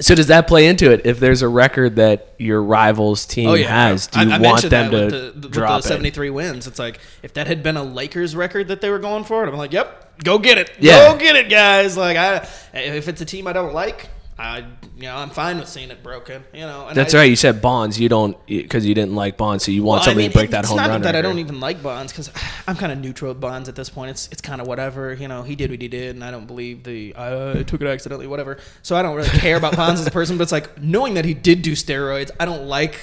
[0.01, 1.07] So does that play into it?
[1.07, 4.39] If there's a record that your rival's team oh, has, do you Oh, I, I
[4.41, 5.93] want them to the, with drop the it?
[5.93, 6.67] 73 wins.
[6.67, 9.55] It's like if that had been a Lakers record that they were going for, I'm
[9.57, 11.13] like, yep, go get it, Yeah.
[11.13, 11.97] go get it, guys.
[11.97, 14.59] Like, I if it's a team I don't like, I
[14.97, 16.45] you know I'm fine with seeing it broken.
[16.53, 17.25] You know, and That's I, right.
[17.31, 17.99] You said Bonds.
[17.99, 20.37] You don't because you didn't like Bonds, so you want Well, I somebody mean, to
[20.39, 21.03] break it- that it's home not run.
[21.03, 22.31] that I don't even like Bonds because
[22.69, 24.11] I'm kind of neutral with Bonds at this point.
[24.11, 25.15] It's it's kind of whatever.
[25.15, 27.81] You know, he did what he did, and I don't believe the uh, I took
[27.81, 28.59] it accidentally, whatever.
[28.83, 30.37] So I don't really care about Bonds as a person.
[30.37, 32.31] But it's like knowing that he did do steroids.
[32.39, 32.99] I don't like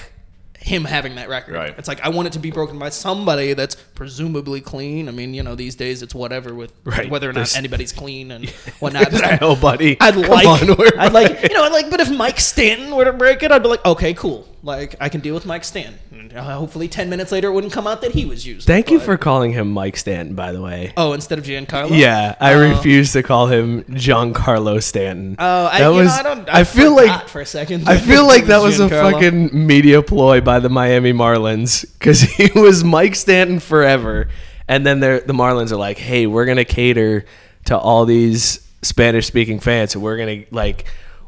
[0.58, 1.54] him having that record.
[1.54, 1.74] Right.
[1.76, 5.08] It's like I want it to be broken by somebody that's presumably clean.
[5.08, 7.10] I mean, you know, these days it's whatever with Right.
[7.10, 8.48] whether or not There's- anybody's clean and
[8.80, 9.10] whatnot.
[9.12, 9.96] But know, buddy.
[10.00, 13.04] I'd Come like, on, I'd like, you know, I like, but if Mike Stanton were
[13.04, 14.48] to break it, I'd be like, okay, cool.
[14.64, 16.32] Like, I can deal with Mike Stanton.
[16.34, 18.66] Uh, hopefully, ten minutes later, it wouldn't come out that he was used.
[18.66, 20.94] Thank you But- for calling him Mike Stanton, by the way.
[20.96, 21.90] Oh, instead of Giancarlo.
[21.98, 22.70] Yeah, I Oh.
[22.70, 25.36] refuse to call him Giancarlo Stanton.
[25.38, 26.06] Oh, I, that you was.
[26.08, 26.48] know, I don't.
[26.48, 27.86] I, feel forgot like for a second.
[27.88, 29.12] I feel like that was a Giancarlo.
[29.12, 34.28] fucking media ploy by the Miami Marlins because he was Mike Stanton forever,
[34.66, 37.26] and then they're, the Marlins are like, "Hey, we're gonna cater
[37.66, 40.86] to all these Spanish-speaking fans, so we're gonna like."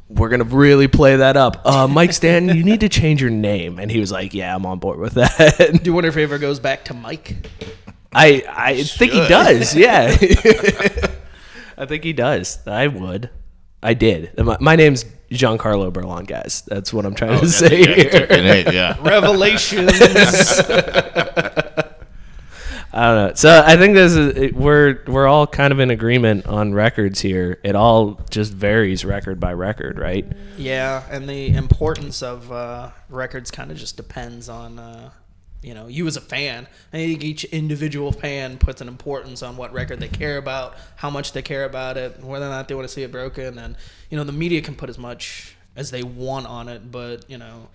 [0.08, 1.66] We're gonna really play that up.
[1.66, 4.64] Uh, Mike Stanton, you need to change your name, and he was like, "Yeah, I'm
[4.64, 7.36] on board with that." Do you wonder if he ever goes back to Mike?
[8.12, 9.74] I I think he does.
[9.74, 10.04] Yeah,
[11.76, 12.64] I think he does.
[12.66, 13.30] I would.
[13.82, 14.36] I did.
[14.38, 16.62] My, my name's Giancarlo Berlon, guys.
[16.66, 18.26] That's what I'm trying to say yeah, here.
[18.30, 18.96] yeah, yeah.
[19.00, 19.92] Revelations.
[22.96, 23.34] I don't know.
[23.34, 27.60] So I think this is we're we're all kind of in agreement on records here.
[27.62, 30.26] It all just varies record by record, right?
[30.56, 34.78] yeah, and the importance of uh, records kind of just depends on.
[34.78, 35.10] Uh,
[35.62, 36.68] you know, you as a fan.
[36.92, 41.10] I think each individual fan puts an importance on what record they care about, how
[41.10, 43.58] much they care about it, whether or not they want to see it broken.
[43.58, 43.76] And,
[44.08, 47.38] you know, the media can put as much as they want on it, but, you
[47.38, 47.68] know,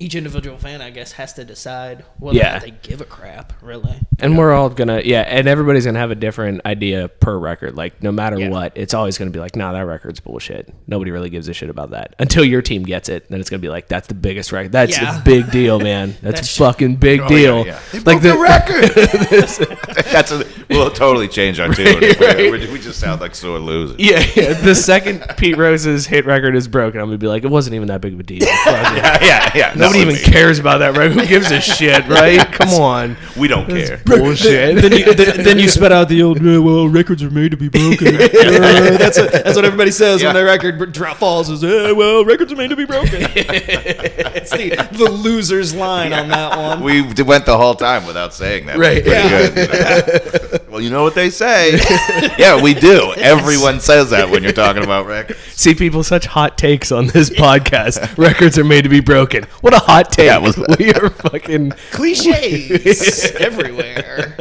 [0.00, 2.58] each individual fan, I guess, has to decide whether Yeah.
[2.58, 3.52] they give a crap.
[3.62, 3.94] Really.
[4.18, 7.76] And we're all gonna yeah, and everybody's gonna have a different idea per record.
[7.76, 8.48] Like no matter Yeah.
[8.48, 10.74] what, it's always gonna be like, nah, that record's bullshit.
[10.88, 13.28] Nobody really gives a shit about that until your team gets it.
[13.30, 14.72] Then it's gonna be like, that's the biggest record.
[14.72, 15.20] That's Yeah.
[15.20, 16.08] a big deal, man.
[16.22, 17.58] That's, That's- a fucking big Oh, deal.
[17.64, 17.78] yeah, yeah.
[17.92, 18.90] They Like broke the record.
[20.12, 21.86] That's a, we'll totally change our tune.
[22.02, 23.96] if we- we, we just sound like sore losers.
[23.98, 24.52] Yeah, yeah.
[24.54, 27.88] The second Pete Rose's hit record is broken, I'm gonna be like, it wasn't even
[27.88, 28.46] that big of a deal.
[28.64, 29.50] Yeah, yeah.
[29.54, 29.74] yeah.
[29.76, 31.12] Nobody even be- cares about that record.
[31.20, 32.38] Who gives a shit, right?
[32.52, 34.00] Come on, We don't care.
[34.04, 34.80] bullshit.
[34.80, 37.56] then, you, then, then you spit out the old "Yeah, well records are made to
[37.56, 38.14] be broken.
[38.14, 40.28] Uh, that's a, that's what everybody says Yeah.
[40.28, 43.22] when their record b- drop falls is "Yeah, well records are made to be broken.
[43.34, 46.82] it's the, the loser's line on that one.
[46.82, 48.78] We went the whole time without saying that.
[48.78, 49.02] Right.
[49.04, 50.53] Pretty good, you know?
[50.68, 51.72] Well, you know what they say.
[52.38, 53.12] yeah, we do.
[53.16, 55.38] Everyone says that when you're talking about records.
[55.40, 58.16] See people such hot takes on this podcast.
[58.18, 59.44] Records are made to be broken.
[59.60, 60.26] What a hot take.
[60.26, 64.36] Yeah, was- we are fucking cliches everywhere.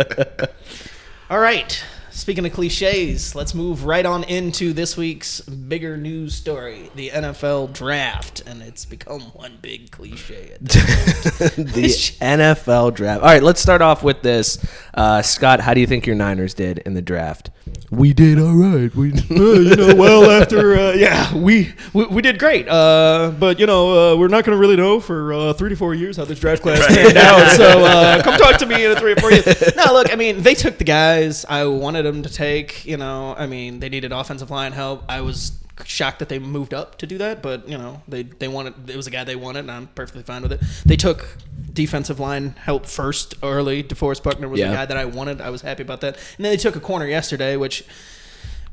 [1.29, 1.83] All right.
[2.15, 7.73] Speaking of cliches, let's move right on into this week's bigger news story the NFL
[7.73, 8.43] draft.
[8.45, 10.55] And it's become one big cliche.
[10.61, 11.89] The
[12.21, 13.21] NFL draft.
[13.21, 14.63] All right, let's start off with this.
[14.93, 17.49] Uh, Scott, how do you think your Niners did in the draft?
[17.89, 18.93] We did all right.
[18.95, 22.67] We Uh, you know, well, after uh, yeah, we, we we did great.
[22.67, 25.75] Uh, but you know, uh, we're not going to really know for uh, three to
[25.75, 27.57] four years how this draft class panned out.
[27.57, 29.45] So uh, come talk to me in three or four years.
[29.75, 32.85] No, look, I mean, they took the guys I wanted them to take.
[32.85, 35.03] You know, I mean, they needed offensive line help.
[35.07, 35.51] I was
[35.85, 38.95] shocked that they moved up to do that, but you know, they they wanted it
[38.95, 40.61] was a guy they wanted, and I'm perfectly fine with it.
[40.85, 41.27] They took
[41.73, 43.83] defensive line help first early.
[43.83, 44.69] DeForest Buckner was Yeah.
[44.69, 45.41] the guy that I wanted.
[45.41, 46.15] I was happy about that.
[46.37, 47.83] And then they took a corner yesterday, which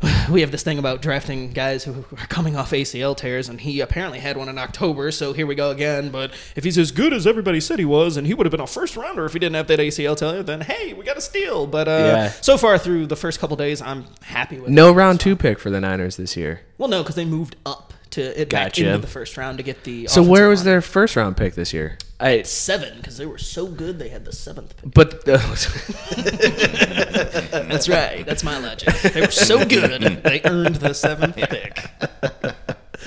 [0.31, 3.81] we have this thing about drafting guys who are coming off ACL tears, and he
[3.81, 5.11] apparently had one in October.
[5.11, 6.11] So here we go again.
[6.11, 8.61] But if he's as good as everybody said he was, and he would have been
[8.61, 11.21] a first rounder if he didn't have that ACL tear, then hey, we got a
[11.21, 11.67] steal.
[11.67, 12.29] But uh, Yeah.
[12.41, 14.71] so far through the first couple days, I'm happy with.
[14.71, 14.95] no it.
[14.95, 16.63] round two pick for the Niners this year.
[16.79, 19.85] Well, no, because they moved up to it back into the first round to get
[19.85, 20.07] the.
[20.07, 20.67] So where was line.
[20.67, 21.99] their first round pick this year?
[22.21, 22.99] I seven?
[22.99, 24.93] Because they were so good, they had the seventh pick.
[24.93, 25.39] but uh,
[27.69, 28.25] That's right.
[28.27, 28.95] That's my logic.
[29.03, 31.91] They were so good, they earned the seventh pick.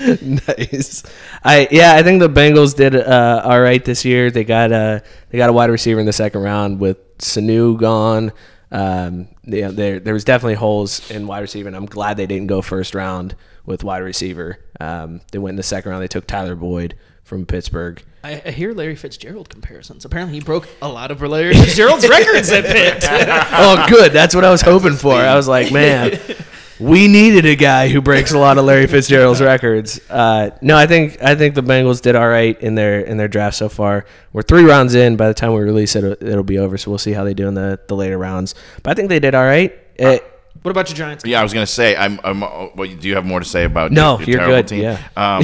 [0.00, 1.02] nice.
[1.44, 4.30] I yeah, I think the Bengals did uh, all right this year.
[4.30, 8.32] They got a they got a wide receiver in the second round with Sanu gone.
[8.72, 12.48] Um, yeah, there there was definitely holes in wide receiver, and I'm glad they didn't
[12.48, 14.58] go first round with wide receiver.
[14.80, 16.02] Um, they went in the second round.
[16.02, 18.02] They took Tyler Boyd from Pittsburgh.
[18.24, 20.06] I, I hear Larry Fitzgerald comparisons.
[20.06, 23.04] Apparently, he broke a lot of Larry Fitzgerald's records at Pitt.
[23.10, 24.12] oh, good.
[24.12, 25.12] That's what I was hoping for.
[25.12, 26.18] I was like, man,
[26.80, 30.00] we needed a guy who breaks a lot of Larry Fitzgerald's records.
[30.08, 33.28] Uh, no, I think I think the Bengals did all right in their in their
[33.28, 34.06] draft so far.
[34.32, 35.16] We're three rounds in.
[35.16, 36.78] By the time we release it, it'll be over.
[36.78, 38.54] So we'll see how they do in the, the later rounds.
[38.82, 39.78] But I think they did all right.
[39.98, 40.18] Eh,
[40.62, 41.24] what about your Giants?
[41.26, 41.94] Yeah, I was gonna say.
[41.94, 42.18] I'm.
[42.24, 43.92] I'm uh, well, do you have more to say about?
[43.92, 44.82] No, your, your you're terrible good, Team?
[44.82, 45.08] yeah.
[45.14, 45.42] Um,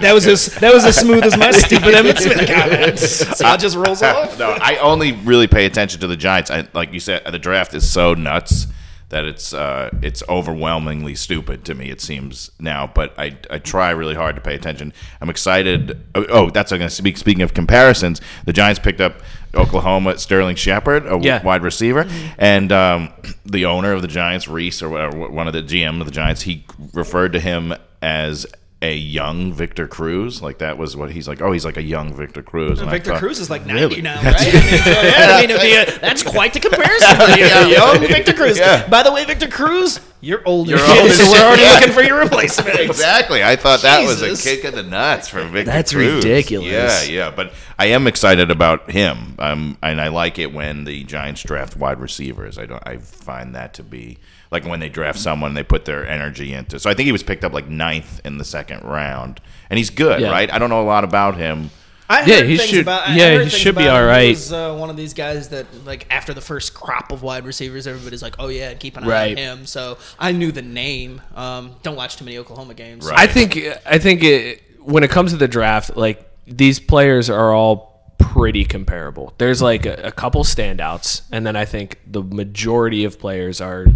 [0.00, 3.38] That was as that was as smooth as my stupid Emmitt Smith comments.
[3.38, 4.38] So it just rolls off.
[4.38, 6.50] no, I only really pay attention to the Giants.
[6.50, 8.66] I, like you said, the draft is so nuts
[9.08, 11.90] that it's uh, it's overwhelmingly stupid to me.
[11.90, 14.92] It seems now, but I, I try really hard to pay attention.
[15.20, 15.98] I'm excited.
[16.14, 17.16] Oh, oh that's I'm going to speak.
[17.16, 19.22] Speaking of comparisons, the Giants picked up
[19.54, 21.42] Oklahoma Sterling Shepard, a Yeah.
[21.42, 23.12] wide receiver, and um,
[23.46, 26.42] the owner of the Giants, Reese or whatever, one of the GM of the Giants,
[26.42, 28.44] he referred to him as
[28.82, 30.42] a young Victor Cruz.
[30.42, 31.40] Like that was what he's like.
[31.40, 32.80] Oh, he's like a young Victor Cruz.
[32.80, 34.34] And Victor thought- Cruz is like 90 now, right?
[34.38, 37.08] I mean, so, yeah, I mean, be a, that's quite the comparison.
[37.38, 37.66] Yeah.
[37.66, 38.58] Young Victor Cruz.
[38.58, 38.86] Yeah.
[38.88, 40.72] By the way, Victor Cruz, you're older.
[40.72, 41.72] You're older so we're already yeah.
[41.74, 42.78] looking for your replacement.
[42.78, 43.42] Exactly.
[43.42, 45.64] I thought that was a kick in the nuts for Victor Cruz.
[45.64, 46.24] That's Cruz.
[46.24, 46.70] ridiculous.
[46.70, 47.30] Yeah, yeah.
[47.34, 51.76] But I am excited about him, um, and I like it when the Giants draft
[51.76, 52.58] wide receivers.
[52.58, 52.86] I don't.
[52.86, 54.18] I find that to be
[54.50, 56.78] like when they draft someone, they put their energy into.
[56.78, 59.90] So I think he was picked up like ninth in the second round, and he's
[59.90, 60.30] good, Yeah.
[60.30, 60.52] right?
[60.52, 61.70] I don't know a lot about him.
[62.08, 64.08] I Yeah, heard he should- About, I yeah, heard he should be about him.
[64.10, 67.44] all He uh, one of these guys that, like, after the first crop of wide
[67.44, 69.30] receivers, everybody's like, "Oh yeah, keep an eye Right.
[69.32, 71.20] on him." So I knew the name.
[71.34, 73.04] Um, don't watch too many Oklahoma games.
[73.04, 73.18] Right.
[73.18, 77.52] I think I think it, when it comes to the draft, like these players are
[77.52, 79.34] all pretty comparable.
[79.38, 83.86] There's like a, a couple standouts, and then I think the majority of players are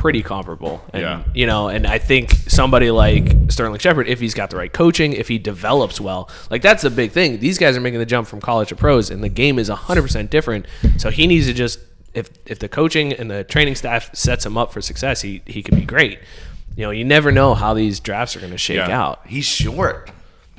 [0.00, 0.82] pretty comparable.
[0.94, 1.22] And, Yeah.
[1.34, 5.12] You know, and I think somebody like Sterling Shepard, if he's got the right coaching,
[5.12, 7.38] if he develops well, like that's the big thing.
[7.38, 10.30] These guys are making the jump from college to pros, and the game is 100%
[10.30, 10.64] different.
[10.96, 11.80] So he needs to just
[12.14, 15.62] if if the coaching and the training staff sets him up for success, he he
[15.62, 16.18] could be great.
[16.76, 19.20] You know, you never know how these drafts are going to shake out.
[19.26, 20.10] He's short.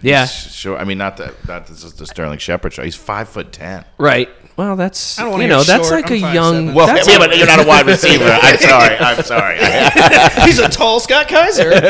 [0.01, 0.25] Yeah.
[0.25, 0.77] He's Sure.
[0.77, 2.83] I mean, not that that this is the Sterling Shepard show.
[2.83, 3.83] He's five foot ten.
[3.97, 4.29] Right.
[4.57, 6.01] Well, that's I don't wanna you hear know that's short.
[6.03, 6.33] like I'm a 5'7".
[6.33, 6.73] young.
[6.73, 8.25] Well, that's yeah, a- but you're not a wide receiver.
[8.25, 8.97] I'm sorry.
[8.97, 9.57] I'm sorry.
[10.45, 11.71] He's a tall Scott Kaiser.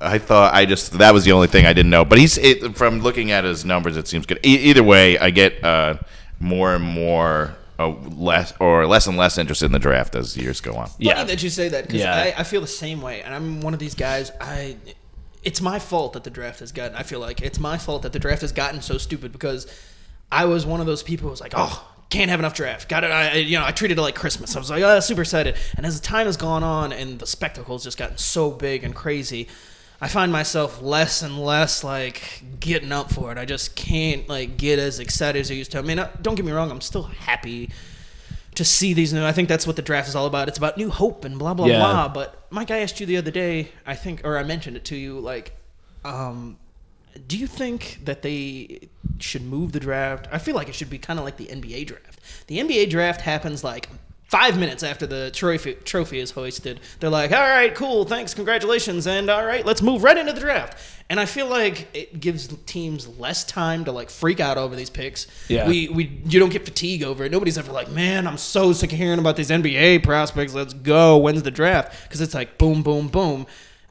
[0.00, 2.04] I thought I just that was the only thing I didn't know.
[2.04, 4.38] But he's it, from looking at his numbers, it seems good.
[4.46, 5.94] E- either way, I get uh,
[6.38, 10.60] more and more uh, less or less and less interested in the draft as years
[10.60, 10.90] go on.
[10.98, 11.14] Yeah.
[11.14, 12.14] Funny that you say that because Yeah.
[12.14, 14.30] I, I feel the same way, and I'm one of these guys.
[14.40, 14.76] I
[15.44, 16.96] it's my fault that the draft has gotten.
[16.96, 19.66] I feel like it's my fault that the draft has gotten so stupid because
[20.32, 21.84] I was one of those people who was like, oh.
[22.10, 22.88] Can't have enough draft.
[22.88, 23.10] Got it.
[23.10, 24.56] I, I- you know, I treated it like Christmas.
[24.56, 25.56] I was like, oh, super excited.
[25.76, 28.94] And as the time has gone on, and the spectacle's just gotten so big and
[28.94, 29.46] crazy,
[30.00, 33.38] I find myself less and less like getting up for it.
[33.38, 35.78] I just can't like get as excited as I used to.
[35.78, 36.70] I mean, uh, don't get me wrong.
[36.70, 37.70] I'm still happy
[38.54, 39.24] to see these new.
[39.24, 40.46] I think that's what the draft is all about.
[40.48, 41.78] It's about new hope and blah blah Yeah.
[41.78, 42.08] blah.
[42.08, 43.70] But Mike, I asked you the other day.
[43.86, 45.18] I think, or I mentioned it to you.
[45.18, 45.52] Like,
[46.04, 46.58] um,
[47.26, 50.28] do you think that they should move the draft?
[50.30, 52.20] I feel like it should be kind of like the NBA draft.
[52.46, 53.88] The NBA draft happens like
[54.28, 56.80] five minutes after the trophy trophy is hoisted.
[57.00, 60.40] They're like, "All right, cool, thanks, congratulations, and all right, let's move right into the
[60.40, 60.78] draft."
[61.10, 64.90] And I feel like it gives teams less time to like freak out over these
[64.90, 65.26] picks.
[65.48, 65.66] Yeah.
[65.66, 67.32] we we you don't get fatigue over it.
[67.32, 70.54] Nobody's ever like, "Man, I'm so sick of hearing about these NBA prospects.
[70.54, 71.16] Let's go.
[71.16, 73.46] When's the draft?" Because it's like boom, boom, boom.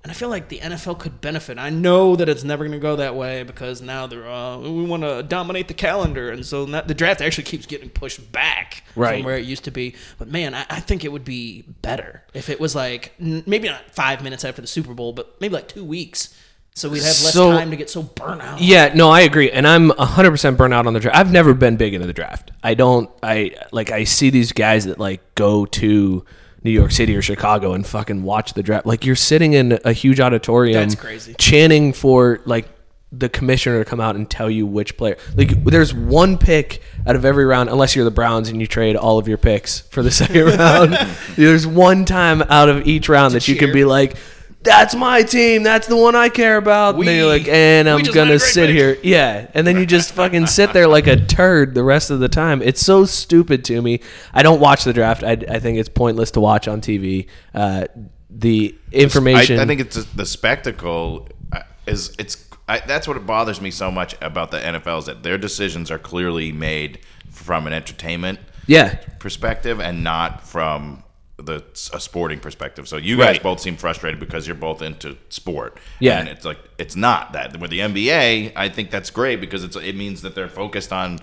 [0.07, 1.57] And I feel like the NFL could benefit.
[1.57, 4.85] I know that it's never going to go that way because now they're uh, we
[4.85, 8.83] want to dominate the calendar, and so that, the draft actually keeps getting pushed back
[8.95, 9.15] Right.
[9.17, 9.95] from where it used to be.
[10.17, 13.67] But man, I, I think it would be better if it was like n- maybe
[13.67, 16.33] not five minutes after the Super Bowl, but maybe like two weeks,
[16.73, 18.61] so we'd have less So- time to get so burnt out.
[18.61, 21.17] Yeah, no, I agree, and I'm 100 percent burnt out on the draft.
[21.17, 22.51] I've never been big into the draft.
[22.63, 23.09] I don't.
[23.21, 23.91] I like.
[23.91, 26.23] I see these guys that like go to
[26.67, 28.85] New York City or Chicago and fucking watch the draft.
[28.85, 31.33] Like you're sitting in a huge auditorium, That's crazy.
[31.37, 32.67] chanting for like
[33.13, 35.15] the commissioner to come out and tell you which player.
[35.35, 38.97] Like there's one pick out of every round, unless you're the Browns and you trade
[38.97, 40.93] all of your picks for the second round.
[41.37, 44.17] there's one time out of each round that you can be like.
[44.61, 45.63] That's my team.
[45.63, 46.95] That's the one I care about.
[46.95, 48.97] and you're like, and I'm just made a gonna sit pick." here.
[49.03, 52.27] Yeah, and then you just fucking sit there like a turd the rest of the
[52.27, 52.61] time.
[52.61, 54.01] It's so stupid to me.
[54.33, 55.23] I don't watch the draft.
[55.23, 57.27] I, I think it's pointless to watch on TV.
[57.53, 57.85] Uh,
[58.29, 59.59] the information.
[59.59, 63.71] I, I think it's the spectacle uh, is it's I, that's what it bothers me
[63.71, 68.39] so much about the NFL is that their decisions are clearly made from an entertainment
[68.65, 71.03] yeah, perspective and not from
[71.47, 72.87] the a sporting perspective.
[72.87, 73.43] So you guys Right.
[73.43, 75.79] both seem frustrated because you're both into sport.
[75.99, 76.19] Yeah.
[76.19, 78.53] and it's like it's not that with the NBA.
[78.55, 81.19] I think that's great because it's it means that they're focused on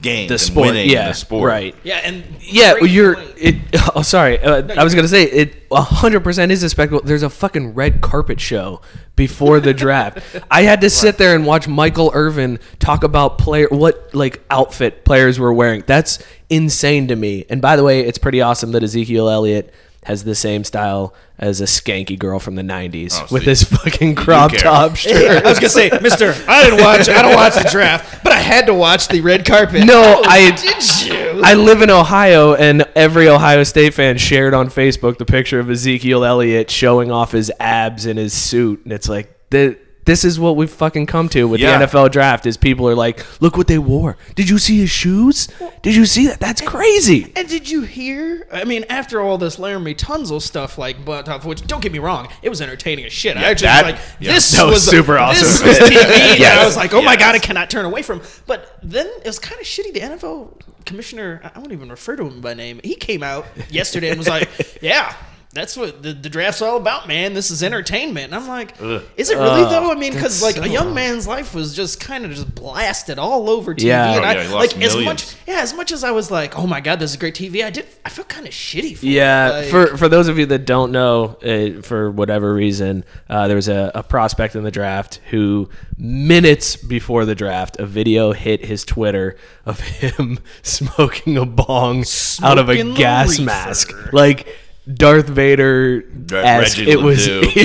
[0.00, 0.66] games, the and sport.
[0.68, 1.48] winning Yeah, the sport.
[1.48, 1.74] right.
[1.84, 3.16] yeah, and Yeah, great you're.
[3.36, 3.56] It.
[3.94, 4.38] Oh, sorry.
[4.38, 5.66] Uh, I was gonna say it.
[5.72, 7.00] hundred percent is a spectacle.
[7.04, 8.80] There's a fucking red carpet show
[9.16, 10.20] before the draft.
[10.50, 15.04] I had to sit there and watch Michael Irvin talk about player what like outfit
[15.04, 15.82] players were wearing.
[15.86, 17.44] That's insane to me.
[17.48, 19.72] And by the way, it's pretty awesome that Ezekiel Elliott
[20.04, 24.14] has the same style as a skanky girl from the '90s Oh, with this fucking
[24.14, 25.44] crop top shirt.
[25.44, 27.08] I was gonna say, Mister, I didn't watch.
[27.08, 29.84] I don't watch the draft, but I had to watch the red carpet.
[29.86, 31.40] No, Oh, I did you?
[31.44, 35.70] I live in Ohio, and every Ohio State fan shared on Facebook the picture of
[35.70, 40.40] Ezekiel Elliott showing off his abs in his suit, and it's like the, this is
[40.40, 41.76] what we've fucking come to with Yeah.
[41.78, 42.46] the NFL draft.
[42.46, 44.16] Is people are like, look what they wore.
[44.34, 45.48] Did you see his shoes?
[45.82, 46.40] Did you see that?
[46.40, 47.30] That's crazy.
[47.36, 48.46] And did you hear?
[48.50, 51.92] I mean, after all this Laremy Tunsil stuff, like butt off, uh, which don't get
[51.92, 53.36] me wrong, it was entertaining as shit.
[53.36, 54.32] I actually that- was like, yeah.
[54.32, 55.20] this That was super This
[55.60, 55.68] awesome.
[55.68, 56.36] was TV.
[56.36, 58.22] And I was like, oh my god, I cannot turn away from.
[58.46, 59.92] But then it was kind of shitty.
[59.92, 60.54] The NFL
[60.86, 62.80] commissioner, I won't even refer to him by name.
[62.82, 64.48] He came out yesterday and was like,
[64.82, 65.14] yeah.
[65.58, 67.34] That's what the, the draft's all about, man.
[67.34, 68.32] This is entertainment.
[68.32, 68.80] And I'm like,
[69.16, 69.90] is it really though?
[69.90, 73.50] I mean, because like a young man's life was just kind of just blasted all
[73.50, 73.84] over TV.
[73.84, 74.14] Yeah.
[74.16, 76.30] and Oh, I, yeah, he lost like as much yeah, as much as I was
[76.30, 77.86] like, oh my god, this is great TV, I did.
[78.04, 78.98] I felt kind of shitty.
[78.98, 79.50] For Yeah.
[79.50, 83.56] Like, for for those of you that don't know, uh, for whatever reason, uh, there
[83.56, 88.64] was a, a prospect in the draft who minutes before the draft, a video hit
[88.64, 92.04] his Twitter of him smoking a bong
[92.42, 93.42] out of a gas reefer.
[93.42, 94.46] mask, like
[94.94, 96.02] Darth Vader.
[96.30, 97.26] Reggie It was.
[97.28, 97.64] Ledoux.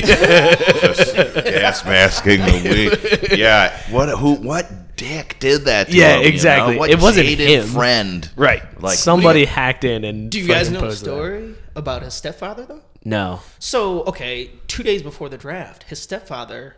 [1.42, 3.38] gas masking the week.
[3.38, 3.76] Yeah.
[3.90, 4.08] What?
[4.18, 4.34] Who?
[4.34, 5.88] What dick did that?
[5.88, 6.28] To Yeah, him, you know?
[6.34, 6.78] exactly.
[6.78, 7.66] What It wasn't jaded him.
[7.66, 8.30] friend.
[8.36, 8.62] Right.
[8.80, 10.30] Like Somebody hacked in and.
[10.30, 11.10] do you guys fucking know the posted that.
[11.12, 12.82] story about his stepfather though?
[13.04, 13.40] No.
[13.58, 16.76] So okay, two days before the draft, his stepfather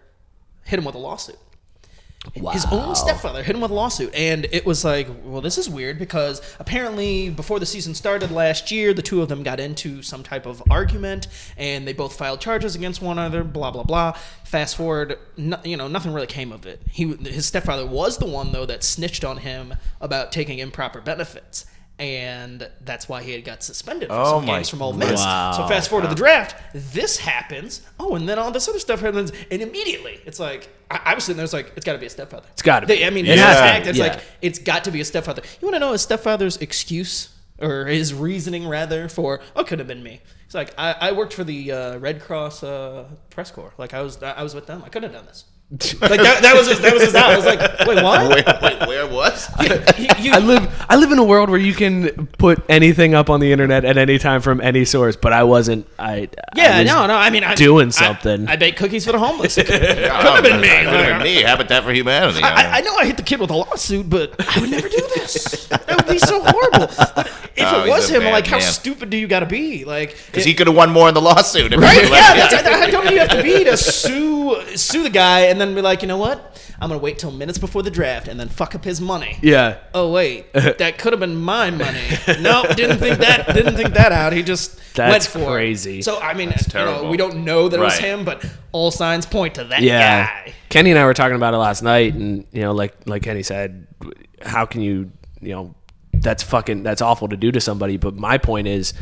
[0.65, 1.39] hit him with a lawsuit.
[2.35, 5.69] His own stepfather hit him with a lawsuit, and it was like, well, this is
[5.69, 10.03] weird because apparently before the season started last year, the two of them got into
[10.03, 13.45] some type of argument, and they both filed charges against one another.
[13.45, 14.13] Blah blah blah.
[14.45, 16.83] Fast forward, no, you know, nothing really came of it.
[16.91, 21.67] He, his stepfather was the one though that snitched on him about taking improper benefits.
[21.99, 25.19] And that's why he had got suspended for Oh some my games from Ole Miss.
[25.19, 25.53] Wow.
[25.53, 27.81] So fast forward to the draft, this happens.
[27.99, 31.25] Oh, and then all this other stuff happens, and immediately it's like I, I was
[31.25, 31.45] sitting there.
[31.45, 32.47] It's like it's got to be a stepfather.
[32.53, 33.03] It's gotta be.
[33.03, 33.87] I mean, It it's has to fact.
[33.87, 34.07] It's yeah.
[34.09, 35.41] like it's got to be a stepfather.
[35.61, 39.89] You want to know a stepfather's excuse or his reasoning rather for oh, could have
[39.89, 40.21] been me.
[40.45, 43.73] It's like I, I worked for the uh, Red Cross uh, press corps.
[43.79, 44.83] Like I was I was with them.
[44.85, 45.45] I couldn't have done this.
[45.71, 47.31] Like that, that was his, that was his out.
[47.33, 47.59] I was like,
[47.89, 48.31] wait, what?
[48.31, 49.51] Wait, wait, where was?
[49.99, 53.31] You- you- I live I live in a world where you can put anything up
[53.31, 55.87] on the internet at any time from any source, but I wasn't.
[55.99, 57.15] I yeah, I was no, no.
[57.17, 58.47] I mean, I, doing something.
[58.47, 59.57] I, bake cookies for the homeless.
[59.59, 60.69] It could Could have been me.
[60.69, 61.43] Could have been me.
[61.43, 62.43] Habitat for Humanity.
[62.43, 65.01] I, I know I hit the kid with a lawsuit, but I would never do
[65.17, 65.67] this.
[65.87, 66.87] That would be so horrible.
[67.15, 69.85] But if Oh, it was him, bad like, how stupid do you got to be?
[69.85, 71.75] Like, Because he could have won more in the lawsuit.
[71.75, 72.03] right?
[72.05, 75.61] Yeah, that's, how dumb do you have to be to sue sue the guy and
[75.71, 76.61] then be like, you know what?
[76.81, 79.39] I'm gonna wait till minutes before the draft and then fuck up his money.
[79.43, 79.79] yeah.
[79.95, 82.03] Oh wait, that could have been my money.
[82.41, 83.47] No, didn't think that.
[83.55, 84.33] Didn't think that out.
[84.35, 85.55] He just That's went for it.
[85.55, 86.03] crazy.
[86.03, 89.25] So I mean, you know, we don't know that it was him, but all signs
[89.25, 90.27] point to that Yeah.
[90.27, 90.55] guy.
[90.69, 93.43] Kenny and I were talking about it last night, and you know, like like Kenny
[93.43, 93.87] said,
[94.43, 95.75] how can you, you know,
[96.13, 97.97] that's fucking that's awful to do to somebody.
[97.97, 98.93] But my point is,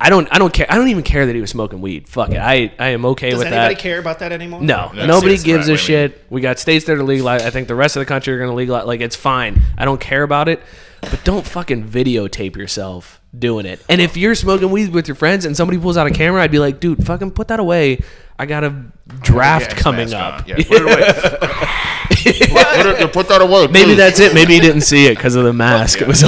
[0.00, 0.66] I don't I don't care.
[0.68, 2.08] I don't even care that he was smoking weed.
[2.08, 2.38] Fuck it.
[2.38, 3.44] I I am okay with that.
[3.44, 3.80] Does with anybody that.
[3.82, 4.60] care about that anymore?
[4.60, 6.24] No, No, nobody it's- gives right, a wait shit.
[6.30, 7.44] We got states that are legalized.
[7.44, 8.86] I think the rest of the country are going to legalize.
[8.86, 9.60] Like it's fine.
[9.76, 10.62] I don't care about it.
[11.00, 13.84] But don't fucking videotape yourself doing it.
[13.88, 16.50] And if you're smoking weed with your friends and somebody pulls out a camera, I'd
[16.50, 18.02] be like, dude, fucking put that away.
[18.38, 18.84] I got a
[19.20, 20.42] draft Gas coming up.
[20.42, 20.48] on.
[20.48, 21.38] Yeah, put it away.
[22.08, 23.66] put, it, put that away.
[23.66, 23.96] Maybe please.
[23.96, 24.32] that's it.
[24.34, 26.00] Maybe he didn't see it because of the mask.
[26.00, 26.20] It was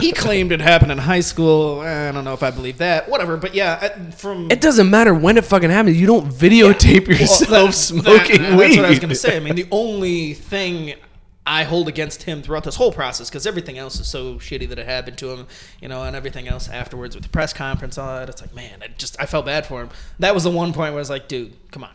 [0.00, 1.80] he claimed it happened in high school.
[1.80, 3.08] I don't know if I believe that.
[3.08, 6.00] Whatever, but yeah, uh, from It doesn't matter when it fucking happens.
[6.00, 8.66] You don't videotape Well, yourself that- smoking that- weed.
[8.68, 9.36] That's what I was going to say.
[9.36, 10.94] I mean, the only thing
[11.46, 14.78] I hold against him throughout this whole process, because everything else is so shitty that
[14.78, 15.46] it happened to him,
[15.80, 18.28] you know, and everything else afterwards with the press conference, all that.
[18.28, 19.90] It's like, man, I just I felt bad for him.
[20.18, 21.90] That was the one point where I was like, dude, come on.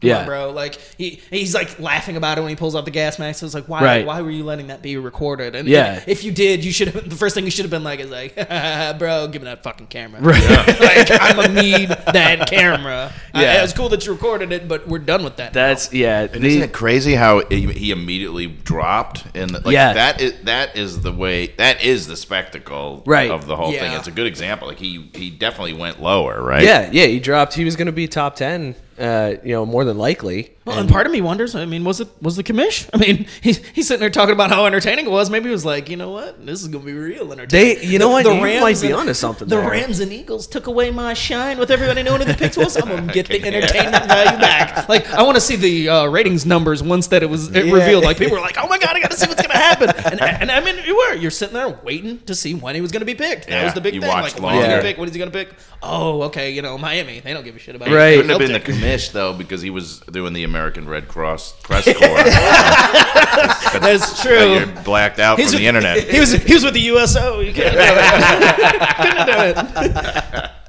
[0.00, 0.18] Come Yeah.
[0.20, 0.50] on, bro.
[0.50, 3.42] Like he he's like laughing about it when he pulls out the gas mask.
[3.42, 3.82] I was like, why?
[3.82, 4.06] Right.
[4.06, 5.54] Why were you letting that be recorded?
[5.54, 6.02] And Yeah.
[6.06, 7.08] if you did, you should have.
[7.10, 8.34] The first thing you should have been like is like,
[8.98, 10.20] bro, give me that fucking camera.
[10.22, 10.40] Right.
[10.80, 13.12] like I'm gonna need that camera.
[13.34, 13.40] Yeah.
[13.42, 15.54] Yeah, it's cool that you recorded it, but we're done with that.
[15.54, 15.66] now.
[15.68, 16.22] That's yeah.
[16.22, 19.24] And the- isn't it crazy how he he immediately dropped?
[19.34, 19.92] And like Yeah.
[19.92, 23.30] that is that is the way that is the spectacle Right.
[23.30, 23.92] of the whole thing.
[23.92, 24.68] It's a good example.
[24.68, 26.62] Like he he definitely went lower, right?
[26.64, 27.54] Yeah, yeah, he dropped.
[27.54, 30.52] He was going to be top ten, uh, you know, more than likely.
[30.66, 31.54] Well, and part of me wonders.
[31.54, 32.88] I mean, was it was the commish?
[32.92, 35.30] I mean, he's he's sitting there talking about how entertaining it was.
[35.30, 37.78] Maybe he was like, you know what, this is gonna be real entertaining.
[37.78, 38.26] They- you know what?
[38.26, 39.70] You might be and- onto something The there.
[39.70, 42.76] Rams and Eagles took away my shine with everybody knowing who the picks was.
[42.76, 44.86] I'm gonna get the entertainment value back.
[44.86, 47.72] Like, I want to see the uh, ratings numbers once that it was it Yeah.
[47.72, 48.04] revealed.
[48.04, 49.88] Like, people were like, oh my god, I got to see what's gonna happen.
[50.12, 52.92] And, and I mean, you were you're sitting there waiting to see when he was
[52.92, 53.46] gonna be picked.
[53.46, 54.08] That Yeah, was the big you thing.
[54.10, 54.76] watched Like, when is he longer.
[54.76, 54.98] gonna pick?
[54.98, 55.54] When is he gonna pick?
[55.82, 56.50] Oh, okay.
[56.50, 57.20] You know, Miami.
[57.20, 57.94] They don't give a shit about it.
[57.94, 58.16] Right.
[58.16, 61.52] Couldn't have They'll been the commish though because he was doing the American Red Cross
[61.62, 62.24] press corps.
[63.80, 64.54] That's So true.
[64.54, 66.08] You're blacked out He's from the internet.
[66.08, 67.38] He was he was with the USO.
[67.40, 68.96] You can't do it.
[68.96, 70.50] Couldn't do it.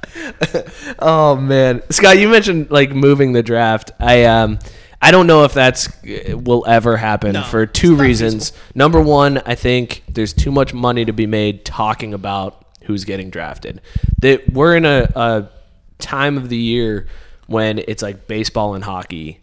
[0.98, 3.90] Oh man, Scott, you mentioned like moving the draft.
[3.98, 4.58] I um,
[5.00, 8.52] I don't know if that's uh, will ever happen No, for two not reasons.
[8.74, 13.30] Number one, I think there's too much money to be made talking about who's getting
[13.30, 13.80] drafted.
[14.18, 15.48] That we're in a, a
[15.98, 17.06] time of the year
[17.46, 19.40] when it's like baseball and hockey,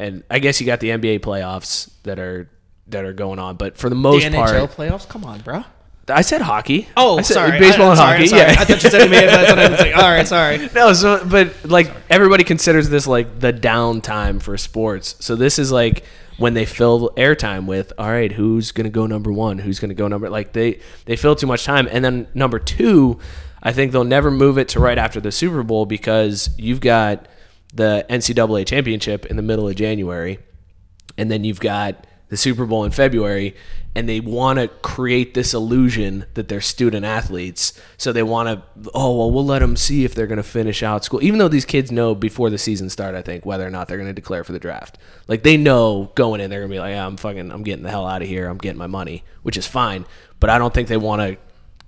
[0.00, 2.48] and I guess you got the NBA playoffs that are
[2.88, 3.56] that are going on.
[3.56, 5.08] But for the The most NHL part, playoffs.
[5.08, 5.64] Come on, bro.
[6.08, 6.88] I said hockey.
[6.96, 7.58] Oh, said sorry.
[7.58, 8.26] baseball I, and sorry, hockey.
[8.28, 8.42] Sorry.
[8.42, 9.26] Yeah, I thought you said NBA.
[9.26, 9.96] That's what I was like.
[9.96, 10.68] All right, sorry.
[10.74, 15.16] no, so but like everybody considers this like the downtime for sports.
[15.20, 16.04] So this is like
[16.38, 19.58] when they fill airtime with, all right, who's gonna go number one?
[19.58, 21.86] Who's gonna go number like they they fill too much time.
[21.92, 23.20] And then number two,
[23.62, 27.26] I think they'll never move it to right after the Super Bowl because you've got
[27.72, 30.38] the NCAA championship in the middle of January
[31.16, 33.56] and then you've got the Super Bowl in February,
[33.94, 37.78] and they want to create this illusion that they're student athletes.
[37.96, 40.82] So they want to, oh well, we'll let them see if they're going to finish
[40.82, 43.16] out school, even though these kids know before the season start.
[43.16, 44.96] I think whether or not they're going to declare for the draft.
[45.26, 47.82] Like they know going in, they're going to be like, yeah, I'm fucking, I'm getting
[47.82, 48.48] the hell out of here.
[48.48, 50.06] I'm getting my money, which is fine.
[50.38, 51.36] But I don't think they want to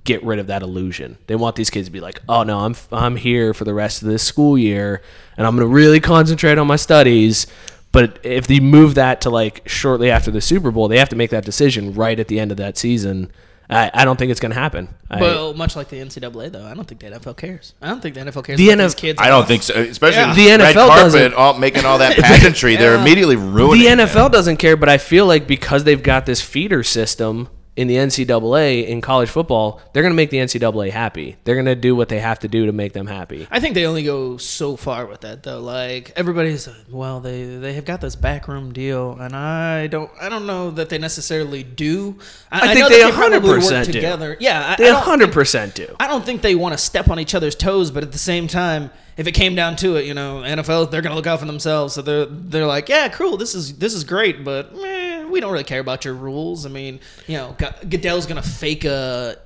[0.05, 1.19] get rid of that illusion.
[1.27, 4.03] They want these kids to be like, "Oh no, I'm I'm here for the rest
[4.03, 5.03] of this school year
[5.37, 7.47] and I'm going to really concentrate on my studies."
[7.93, 11.17] But if they move that to like shortly after the Super Bowl, they have to
[11.17, 13.31] make that decision right at the end of that season.
[13.71, 14.89] I, I don't think it's going to happen.
[15.11, 17.75] I- Well, much like the NCAA, though, I don't think the NFL cares.
[17.81, 19.21] I don't think the NFL cares The NFL these NF kids.
[19.21, 19.75] I don't think so.
[19.75, 20.35] Especially Yeah.
[20.35, 22.77] The red NFL carpet, doesn't- all, making all that pageantry.
[22.77, 23.99] They're immediately ruining the it.
[24.09, 27.97] NFL doesn't care, but I feel like because they've got this feeder system in the
[27.97, 31.37] NCAA in college football, they're going to make the NCAA happy.
[31.45, 33.47] They're going to do what they have to do to make them happy.
[33.51, 35.61] I think they only go so far with that though.
[35.61, 40.47] Like everybody's well, they they have got this backroom deal, and I don't I don't
[40.47, 42.19] know that they necessarily do.
[42.51, 43.93] I know think that they 100% work do.
[43.93, 44.37] together.
[44.39, 45.97] Yeah, I, They I 100% do.
[45.99, 48.49] I don't think they want to step on each other's toes, but at the same
[48.49, 51.47] time, if it came down to it, you know, NFL they're gonna look out for
[51.47, 51.95] themselves.
[51.95, 55.02] So they're they're like, yeah, cool, this is this is great, but meh,
[55.33, 56.65] we don't really care about your rules.
[56.67, 59.37] I mean, you know, G- Goodell's gonna fake a,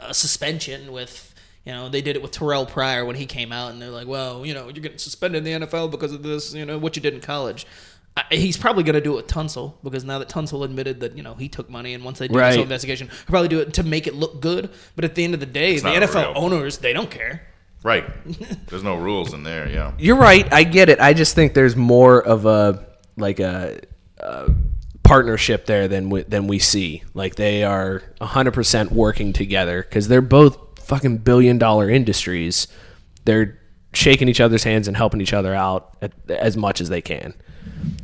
[0.00, 1.28] a suspension with.
[1.64, 4.08] You know, they did it with Terrelle Pryor when he came out, and they're like,
[4.08, 6.52] "Well, you know, you're getting suspended in the NFL because of this.
[6.52, 7.66] You know, what you did in college."
[8.16, 11.16] I, he's probably going to do it with Tunsil because now that Tunsil admitted that
[11.16, 12.54] you know he took money, and once they do this Right.
[12.54, 14.70] whole investigation, he'll probably do it to make it look good.
[14.96, 16.32] But at the end of the day, the NFL real.
[16.34, 17.46] owners they don't care.
[17.84, 18.04] Right.
[18.66, 19.68] There's no rules in there.
[19.68, 19.92] Yeah.
[19.98, 20.52] You're right.
[20.52, 20.98] I get it.
[21.00, 22.84] I just think there's more of a
[23.16, 23.80] like a,
[24.18, 24.50] a
[25.12, 27.02] partnership there than we, than we see.
[27.12, 32.66] Like they are 100% working together because they're both fucking billion dollar industries.
[33.26, 33.58] They're
[33.92, 37.34] shaking each other's hands and helping each other out at, as much as they can.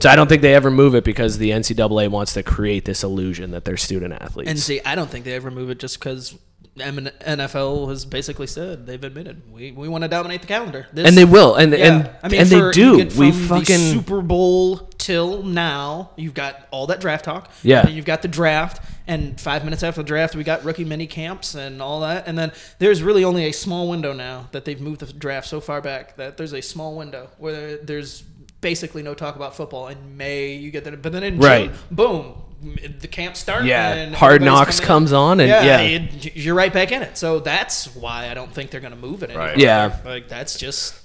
[0.01, 3.03] So I don't think they ever move it because the NCAA wants to create this
[3.03, 4.51] illusion that they're student athletes.
[4.51, 6.37] And see, I don't think they ever move it just because
[6.77, 11.17] NFL has basically said they've admitted we, we want to dominate the calendar, This- And
[11.17, 11.87] they will, and- Yeah.
[11.87, 13.09] and- I mean, and they do.
[13.19, 16.11] We fucking- Super Bowl till now.
[16.17, 17.51] You've got all that draft talk.
[17.63, 17.87] Yeah.
[17.87, 21.07] and you've got the draft, and five minutes after the draft, we got rookie mini
[21.07, 22.27] camps and all that.
[22.27, 25.61] And then there's really only a small window now that they've moved the draft so
[25.61, 28.23] far back that there's a small window where there's
[28.61, 29.87] basically no talk about football.
[29.89, 31.71] In May, you get that, but then in Right.
[31.71, 32.35] June, boom.
[33.01, 33.67] The camp starts.
[33.67, 34.87] Yeah, and Hard Knocks coming in.
[34.89, 35.79] comes on and- yeah.
[35.81, 37.17] it- you're right back in it.
[37.17, 39.31] So that's why I don't think they're going to move it.
[39.31, 39.57] Any Right.
[39.59, 39.97] Yeah.
[40.05, 40.97] like that's just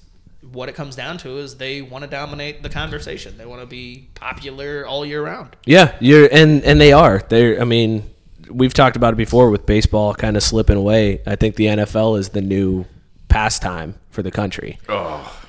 [0.52, 3.38] what it comes down to is they want to dominate the conversation.
[3.38, 5.56] They want to be popular all year round.
[5.66, 7.24] Yeah, you're and and they are.
[7.30, 7.60] They're.
[7.62, 8.10] I mean,
[8.50, 11.22] we've talked about it before with baseball kind of slipping away.
[11.26, 12.86] I think the NFL is the new
[13.30, 14.80] pastime for the country.
[14.88, 15.40] Oh.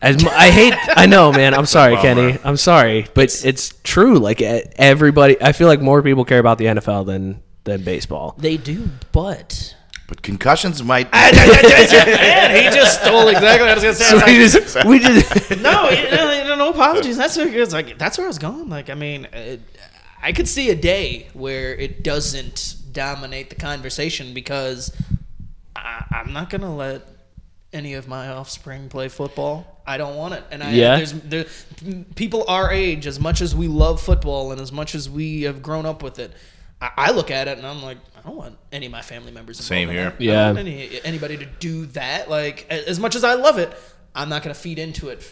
[0.00, 1.54] As I hate, I know, man.
[1.54, 2.38] I'm sorry, Kenny.
[2.44, 4.18] I'm sorry, but it's, true.
[4.18, 8.34] Like everybody, I feel like more people care about the NFL than than baseball.
[8.36, 9.74] They do, but
[10.06, 11.10] But concussions might.
[11.12, 14.18] man, he just stole exactly what I was going to say.
[14.18, 17.16] So we just, we just, no, you know, no apologies.
[17.16, 18.68] That's where, it's like that's where I was going.
[18.68, 19.60] Like, I mean, it,
[20.22, 24.94] I could see a day where it doesn't dominate the conversation because
[25.74, 27.08] I, I'm not gonna let
[27.72, 29.82] any of my offspring play football.
[29.86, 30.96] I don't want it, and I Yeah.
[30.96, 31.46] there's there
[32.14, 35.62] people our age, as much as we love football and as much as we have
[35.62, 36.32] grown up with it.
[36.80, 39.32] I, I look at it and I'm like, I don't want any of my family
[39.32, 39.58] members.
[39.58, 40.04] involved Same in here.
[40.10, 40.14] that.
[40.20, 40.46] I Yeah.
[40.46, 42.30] don't want any anybody to do that.
[42.30, 43.72] Like, as much as I love it,
[44.14, 45.28] I'm not gonna feed into it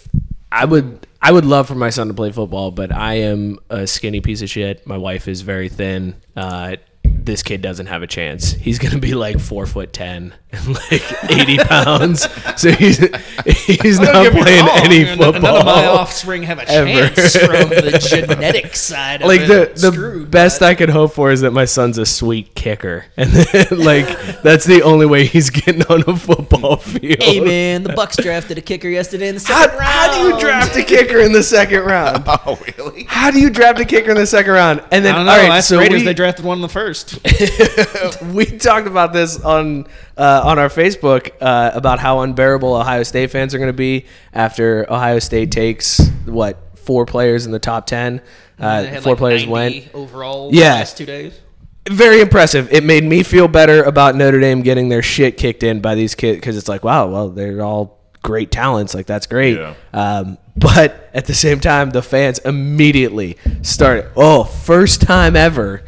[0.55, 3.86] I would I would love for my son to play football, but I am a
[3.86, 4.86] skinny piece of shit.
[4.86, 6.16] My wife is very thin.
[6.36, 6.76] Uh,
[7.25, 8.53] this kid doesn't have a chance.
[8.53, 12.27] He's gonna be like four foot ten and like eighty pounds.
[12.57, 12.99] So he's
[13.47, 15.41] he's not playing any football.
[15.41, 17.09] None of my offspring have a ever.
[17.14, 19.23] chance from the genetic side.
[19.23, 21.99] Of like the the Screwed, best but- I could hope for is that my son's
[21.99, 24.07] a sweet kicker, and then, like
[24.43, 27.23] that's the only way he's getting on a football field.
[27.23, 29.83] Hey man, the Bucs drafted a kicker yesterday in the How, second round.
[29.91, 32.25] how do you draft a kicker in the second round?
[32.27, 33.05] oh, really?
[33.05, 34.83] How do you draft a kicker in the second round?
[34.93, 35.33] And then I don't know.
[35.33, 37.11] all right, so Raiders, we, they drafted one in the first.
[38.32, 39.86] we talked about this on
[40.16, 44.06] uh, on our Facebook uh, about how unbearable Ohio State fans are going to be
[44.32, 48.20] after Ohio State takes what four players in the top ten.
[48.58, 49.94] Uh, had, four like, players 90 went.
[49.94, 50.50] overall.
[50.52, 50.74] Yeah.
[50.74, 51.40] last two days.
[51.88, 52.72] Very impressive.
[52.72, 56.14] It made me feel better about Notre Dame getting their shit kicked in by these
[56.14, 58.94] kids because it's like, wow, well, they're all great talents.
[58.94, 59.58] Like that's great.
[59.58, 59.74] Yeah.
[59.92, 64.10] Um, but at the same time, the fans immediately started.
[64.16, 65.82] Oh, first time ever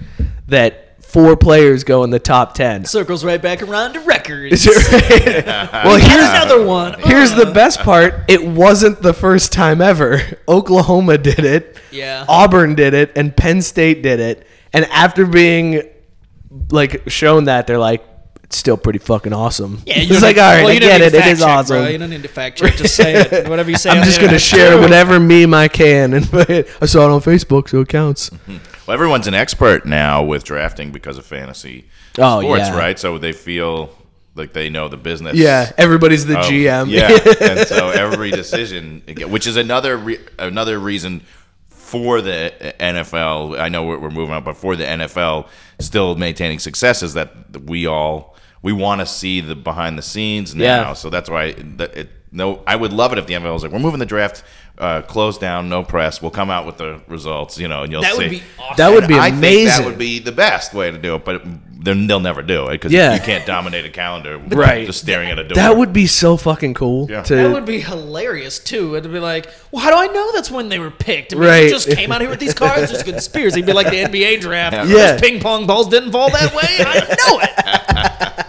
[0.49, 0.84] that
[1.15, 2.85] four players go in the top ten.
[2.85, 4.67] Circles right back around to records.
[4.97, 7.01] well, here's Another one.
[7.01, 7.55] Here's the uh.
[7.55, 8.25] best part.
[8.27, 10.21] It wasn't the first time ever.
[10.49, 11.79] Oklahoma did it.
[11.93, 12.25] Yeah.
[12.29, 14.45] Auburn did it, and Penn State did it.
[14.73, 15.83] And after being
[16.71, 18.05] like shown that, they're like,
[18.45, 19.83] it's still pretty fucking awesome.
[19.87, 21.11] Yeah, you it's like, all right, well, I you don't get it.
[21.11, 21.77] to It fact check, awesome.
[21.79, 21.89] Bro.
[21.89, 22.75] You don't need to fact check.
[22.77, 23.49] Just say it.
[23.49, 23.91] Whatever you say.
[23.91, 24.81] I'm just gonna share true.
[24.83, 28.31] whatever meme I can, and I saw it on Facebook, so it counts.
[28.31, 28.57] Mm-hmm.
[28.87, 31.87] Well, everyone's an expert now with drafting because of fantasy
[32.19, 32.77] Oh, sports, yeah.
[32.79, 32.99] right?
[32.99, 33.97] So they feel
[34.35, 35.37] like they know the business.
[35.37, 36.91] Yeah, everybody's the of- GM.
[36.91, 37.09] Yeah,
[37.57, 41.23] and so every decision, which is another re- another reason
[41.95, 46.59] for the NFL, I know we're, we're moving on, but for the NFL, still maintaining
[46.59, 47.31] success is that
[47.67, 50.65] we all we want to see the behind the scenes now.
[50.65, 50.93] Yeah.
[50.95, 53.71] So that's why that it, no, I would love it if the NFL was like,
[53.73, 54.43] we're moving the draft
[54.79, 56.21] uh, closed down, no press.
[56.21, 58.23] We'll come out with the results, you know, and you'll That see.
[58.23, 58.75] would be awesome.
[58.77, 59.41] That would be I amazing.
[59.69, 62.67] think that would be the best way to do it, but they're- they'll never do
[62.69, 63.15] it because Yeah.
[63.15, 64.87] you can't dominate a calendar Right.
[64.87, 65.55] just staring at a door.
[65.57, 67.07] that would be so fucking cool.
[67.11, 67.23] Yeah.
[67.23, 68.97] To, That would be hilarious too.
[68.97, 71.33] It'd be like, well, how do I know that's when they were picked?
[71.33, 71.65] I mean, Right.
[71.65, 73.59] You just came out here with these cards, just conspiracy.
[73.61, 74.75] It'd be like the NBA draft.
[74.89, 75.13] Yeah.
[75.13, 76.63] Those ping pong balls didn't fall that way.
[76.81, 78.47] I know it.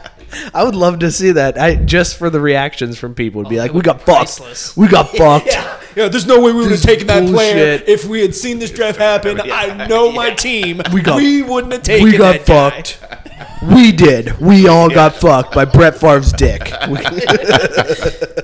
[0.53, 1.57] I would love to see that.
[1.59, 4.77] I just for the reactions from people would be Oh, like, "We got be fucked.
[4.77, 5.79] We got fucked." Yeah.
[5.95, 7.89] Yeah, there's no way we would have taken that player bullshit.
[7.89, 9.39] if we had seen this draft happen.
[9.41, 10.81] I know my team.
[10.93, 12.11] We got- we wouldn't have taken that.
[12.11, 12.69] We got that guy.
[12.71, 12.99] fucked.
[13.73, 14.39] We did.
[14.39, 16.71] We all got fucked by Brett Favre's dick.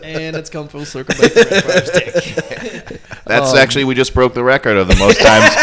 [0.03, 3.01] And it's come full circle back to Brett Favre's dick.
[3.25, 5.53] That's um, actually we just broke the record of the most times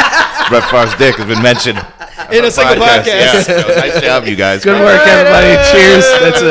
[0.49, 1.79] Brett Favre's dick has been mentioned
[2.33, 3.07] In a single podcast.
[3.07, 4.65] Yeah, so nice job, you guys.
[4.65, 5.57] Good work, everybody.
[5.71, 6.05] Cheers.
[6.21, 6.43] That's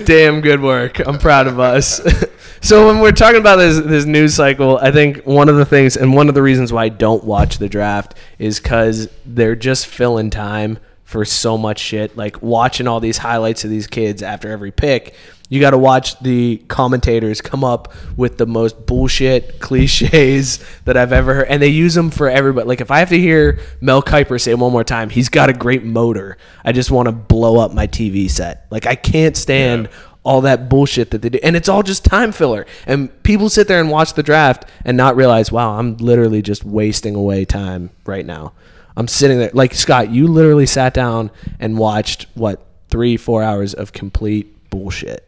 [0.00, 0.98] a damn good work.
[1.06, 2.00] I'm proud of us.
[2.66, 5.96] so when we're talking about this this news cycle, I think one of the things
[5.96, 9.86] and one of the reasons why I don't watch the draft is because they're just
[9.86, 12.16] filling time for so much shit.
[12.16, 15.14] Like watching all these highlights of these kids after every pick.
[15.48, 21.12] You got to watch the commentators come up with the most bullshit cliches that I've
[21.12, 22.66] ever heard, and they use them for everybody.
[22.66, 25.52] Like if I have to hear Mel Kiper say one more time, he's got a
[25.52, 26.36] great motor.
[26.64, 28.66] I just want to blow up my TV set.
[28.72, 29.88] Like I can't stand
[30.26, 32.66] all that bullshit that they do, and it's all just time filler.
[32.84, 36.64] And people sit there and watch the draft and not realize, wow, I'm literally just
[36.64, 38.52] wasting away time right now.
[38.96, 40.10] I'm sitting there like Scott.
[40.10, 45.22] You literally sat down and watched what three, four hours of complete bullshit.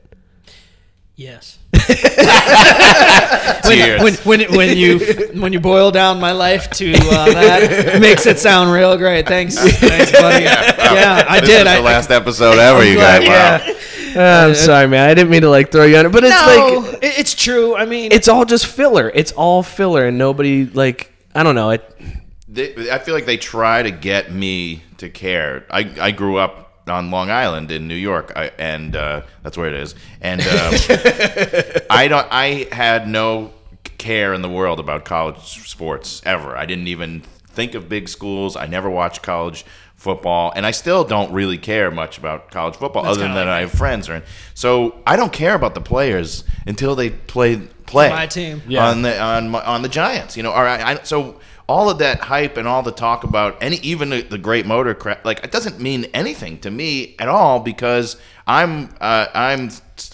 [1.14, 1.58] Yes.
[3.64, 4.02] Tears.
[4.02, 4.98] when, when when you
[5.34, 7.62] when you boil down my life to uh, that
[7.96, 9.26] it makes it sound real great.
[9.26, 10.44] Thanks, thanks, buddy.
[10.44, 11.60] Yeah, I this did.
[11.62, 13.26] is I, the last episode ever, you guys.
[13.28, 13.56] Wow.
[13.56, 13.74] Uh,
[14.48, 15.08] I'm sorry, man.
[15.08, 17.34] I didn't mean to like throw you on it, but it's no, like it- it's
[17.34, 17.76] true.
[17.76, 19.10] I mean, it's all just filler.
[19.14, 21.70] It's all filler, and nobody like I don't know.
[21.70, 21.96] It
[22.48, 25.64] They, I feel like they try to get me to care.
[25.70, 29.68] I, I grew up on Long Island in New York, I, and uh, that's where
[29.68, 29.94] it is.
[30.20, 30.46] And um,
[31.90, 32.26] I don't.
[32.30, 33.52] I had no
[33.98, 36.56] care in the world about college sports ever.
[36.56, 38.56] I didn't even think of big schools.
[38.56, 39.64] I never watched college
[39.98, 43.46] football, and I still don't really care much about college football, other than kinda that
[43.46, 44.08] like I have friends.
[44.08, 44.22] or in.
[44.54, 48.62] So I don't care about the players until they play play My team.
[48.68, 48.88] Yeah.
[48.88, 50.36] on the on my- on the Giants.
[50.36, 53.56] You know, or I, I so all of that hype and all the talk about
[53.60, 57.28] any even the, the great motor crap like it doesn't mean anything to me at
[57.28, 59.70] all because I'm uh, I'm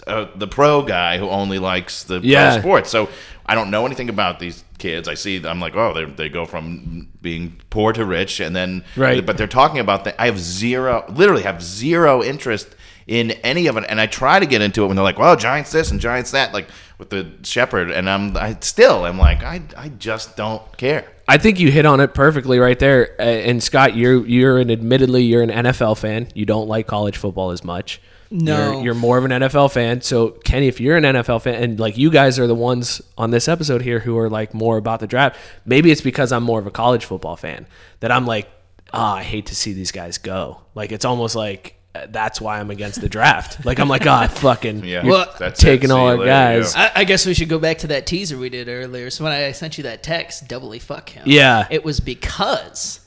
[0.07, 2.53] uh, the pro guy who only likes the Yeah.
[2.55, 2.91] pro sports.
[2.91, 3.09] So
[3.47, 5.09] I don't know anything about these kids.
[5.09, 8.85] I see I'm like, oh, they they go from being poor to rich, and then
[8.97, 9.25] Right.
[9.25, 10.16] But they're talking about that.
[10.18, 12.75] I have zero, literally have zero interest
[13.07, 15.37] in any of it, and I try to get into it when they're like, well,
[15.37, 16.68] Giants this and Giants that, like
[16.99, 21.11] with the Shepard, and I'm I still I'm like, I I just don't care.
[21.27, 23.14] I think you hit on it perfectly right there.
[23.18, 26.29] Uh, and Scott, you're you're an admittedly you're an NFL fan.
[26.35, 28.01] You don't like college football as much.
[28.37, 28.72] No.
[28.72, 30.01] you're, you're more of an NFL fan.
[30.01, 33.30] So Kenny, if you're an NFL fan, and like you guys are the ones on
[33.30, 36.59] this episode here who are like more about the draft, maybe it's because I'm more
[36.59, 37.66] of a college football fan
[38.01, 38.51] that I'm like,
[38.93, 40.62] ah, I hate to see these guys go.
[40.74, 43.59] Like it's almost like uh, that's why I'm against the draft.
[43.64, 46.74] Like I'm like, ah, fucking, Yeah, you're Well, that's taking all our later, guys.
[46.74, 46.91] yeah.
[46.97, 49.11] I, I guess we should go back to that teaser we did earlier.
[49.11, 51.22] So when I sent you that text, doubly fuck him.
[51.26, 51.68] Yeah.
[51.70, 52.99] it was because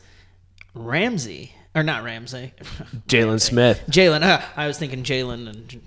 [0.73, 2.53] Ramsey or not Ramsey,
[3.07, 3.83] Jaylon Smith.
[3.89, 4.23] Jalen.
[4.23, 5.81] Uh, I was thinking Jalen and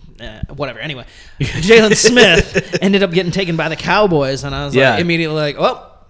[0.50, 0.78] uh, whatever.
[0.78, 1.04] Anyway,
[1.40, 4.92] Jaylon Smith ended up getting taken by the Cowboys, and I was Yeah.
[4.92, 6.06] like immediately like, well,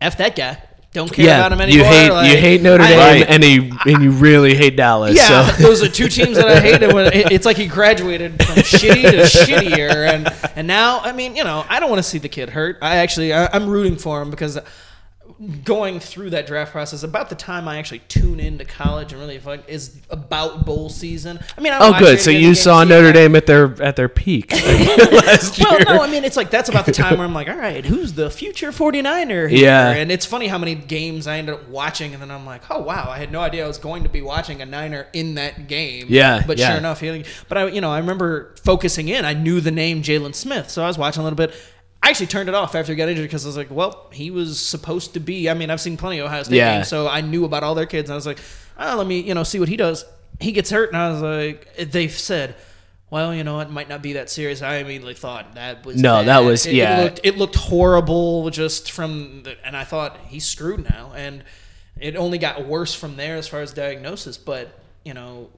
[0.00, 0.62] f that guy.
[0.94, 1.84] Don't care Yeah, about him anymore.
[1.84, 5.14] you hate like, you hate Notre Dame, and he and you really hate Dallas.
[5.16, 5.62] Yeah, so.
[5.62, 6.94] those are two teams that I hated.
[6.94, 11.36] When it- it's like he graduated from shitty to shittier, and and now I mean,
[11.36, 12.78] you know, I don't want to see the kid hurt.
[12.80, 14.58] I actually I, I'm rooting for him because
[15.64, 19.38] going through that draft process about the time I actually tune into college and really
[19.38, 21.38] fuck is about bowl season.
[21.56, 22.18] I mean, I Oh, good.
[22.18, 23.12] So you saw Notre.
[23.12, 25.84] Dame at their at their peak last Well, year.
[25.86, 28.14] no, I mean, it's like that's about the time where I'm like, all right, who's
[28.14, 29.48] the future 49er here?
[29.48, 29.90] Yeah.
[29.92, 32.80] And it's funny how many games I ended up watching, and then I'm like, oh,
[32.82, 35.68] wow, I had no idea I was going to be watching a Niner in that
[35.68, 36.06] game.
[36.08, 36.68] Yeah, But yeah.
[36.70, 39.24] sure enough, he, but I, you know, I remember focusing in.
[39.24, 41.54] I knew the name Jaylon Smith, so I was watching a little bit.
[42.02, 44.30] I actually turned it off after he got injured because I was like, well, he
[44.30, 45.50] was supposed to be.
[45.50, 46.76] I mean, I've seen plenty of Ohio State Yeah.
[46.76, 48.38] games, so I knew about all their kids, and I was like,
[48.78, 50.04] oh, let me, you know, see what he does.
[50.40, 52.54] He gets hurt, and I was like, they've said,
[53.10, 54.62] well, you know, it might not be that serious.
[54.62, 56.26] I immediately thought that was No, bad.
[56.28, 57.00] that was- It- yeah.
[57.00, 61.42] It looked, it looked horrible just from, the, and I thought he's screwed now, and
[62.00, 64.36] it only got worse from there as far as diagnosis.
[64.38, 65.48] But you know,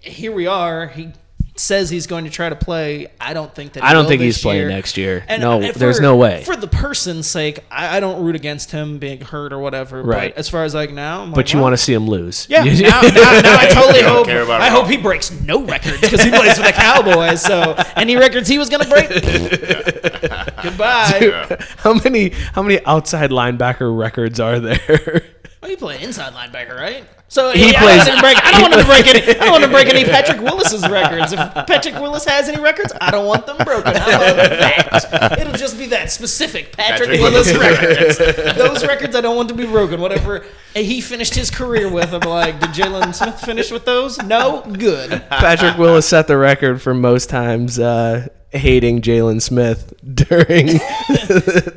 [0.00, 0.86] here we are.
[0.86, 1.10] He
[1.58, 3.08] says he's going to try to play.
[3.20, 3.84] I don't think that.
[3.84, 5.24] I don't think this he's playing next year.
[5.28, 6.44] And No, uh, there's no way.
[6.44, 10.02] For the person's sake, I, I don't root against him being hurt or whatever.
[10.02, 10.32] Right.
[10.34, 12.06] But as far as like now, I'm But like, you well, want to see him
[12.06, 12.46] lose.
[12.48, 14.28] yeah, now, now, now I totally hope.
[14.28, 17.42] I hope he breaks no records because he plays for the Cowboys.
[17.42, 19.08] So any records he was going to break,
[20.62, 21.56] goodbye.
[21.78, 25.24] how many how many outside linebacker records are there?
[25.60, 27.04] Well, you play inside linebacker, right?
[27.30, 29.20] So He he I plays- Don't break, I don't want him to break any.
[29.38, 31.32] I don't want to break any Patrick Willis's records.
[31.32, 33.92] If Patrick Willis has any records, I don't want them broken.
[33.94, 35.38] I want that.
[35.40, 38.18] It'll just be that specific Patrick, Patrick Willis records.
[38.56, 40.00] Those records I don't want to be broken.
[40.00, 44.16] Whatever he finished his career with, I'm like, did Jaylon Smith finish with those?
[44.22, 45.10] No, good.
[45.28, 50.66] Patrick Willis set the record for most times uh, hating Jaylon Smith during.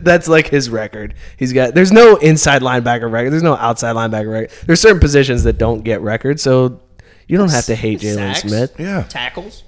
[0.04, 1.14] that's like his record.
[1.38, 1.74] He's got.
[1.74, 3.32] There's no inside linebacker record.
[3.32, 4.52] There's no outside linebacker record.
[4.66, 6.80] There's certain positions that don't get records, so
[7.28, 8.74] you don't have to hate Jaylon Sacks, Smith.
[8.80, 9.04] Yeah.
[9.04, 9.64] tackles.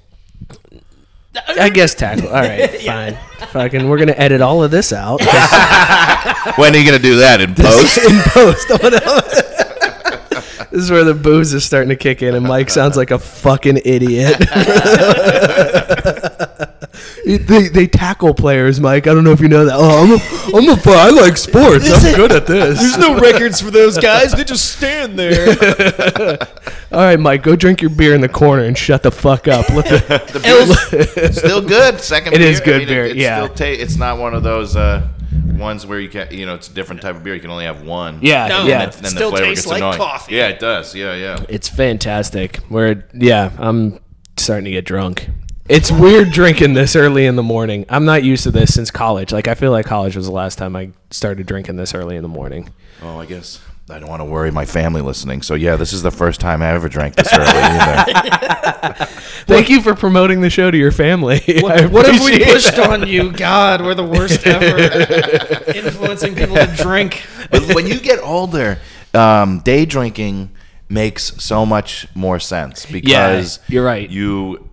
[1.47, 2.27] I guess tackle.
[2.27, 3.17] All right, fine.
[3.49, 5.19] Fucking, we're gonna edit all of this out
[6.57, 7.97] When are you gonna do that in post?
[7.97, 8.67] in post.
[10.71, 13.17] This is where the booze is starting to kick in, and Mike sounds like a
[13.19, 14.37] fucking idiot.
[17.25, 19.07] They, they tackle players, Mike.
[19.07, 19.73] I don't know if you know that.
[19.75, 21.89] Oh, I'm a, I'm a, I like sports.
[21.91, 22.79] I'm good at this.
[22.79, 24.31] There's no records for those guys.
[24.33, 25.47] They just stand there.
[26.91, 29.67] All right, Mike, go drink your beer in the corner and shut the fuck up.
[29.69, 31.99] Let the, The beer's still good.
[31.99, 32.47] Second It beer.
[32.49, 33.43] is good beer, it's yeah.
[33.45, 35.07] Still ta- it's not one of those uh,
[35.55, 37.33] ones where you can you know it's a different type of beer.
[37.33, 38.19] You can only have one.
[38.21, 38.65] yeah, No.
[38.67, 38.83] yeah.
[38.83, 39.97] And then Still the flavor tastes gets like annoying.
[39.97, 40.35] coffee.
[40.35, 40.93] Yeah, it does.
[40.93, 41.43] Yeah, yeah.
[41.49, 42.59] It's fantastic.
[42.69, 43.99] We're yeah, I'm
[44.37, 45.29] starting to get drunk.
[45.69, 47.85] It's weird drinking this early in the morning.
[47.87, 49.31] I'm not used to this since college.
[49.31, 52.21] Like I feel like college was the last time I started drinking this early in
[52.21, 52.69] the morning.
[53.01, 55.41] Oh, I guess I don't want to worry my family listening.
[55.41, 57.47] So yeah, this is the first time I ever drank this early.
[57.47, 59.05] either.
[59.45, 61.41] Thank you for promoting the show to your family.
[61.47, 63.31] I What have we appreciate pushed on you?
[63.31, 65.71] God, we're the worst ever.
[65.77, 67.25] Influencing people to drink.
[67.51, 68.79] but when you get older,
[69.13, 70.51] um, day drinking
[70.89, 74.09] makes so much more sense because you're right.
[74.09, 74.69] You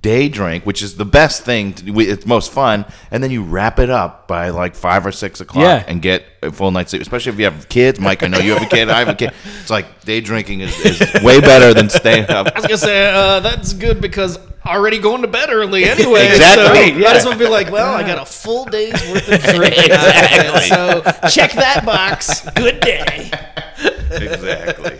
[0.00, 1.74] day drink, which is the best thing.
[1.74, 5.40] To, it's most fun, and then you wrap it up by like five or six
[5.40, 5.84] o'clock Yeah.
[5.86, 7.02] and get a full night's sleep.
[7.02, 8.22] Especially if you have kids, Mike.
[8.22, 8.88] I know you have a kid.
[8.90, 9.32] I have a kid.
[9.60, 12.48] It's like day drinking is, is way better than staying up.
[12.48, 16.26] I was gonna say uh, that's good because already going to bed early anyway.
[16.26, 17.08] Exactly, So yeah.
[17.08, 19.90] might as well be like, well, I got a full day's worth of drinking.
[19.90, 20.68] out of it.
[21.22, 22.48] So check that box.
[22.50, 23.30] Good day.
[24.10, 24.98] exactly.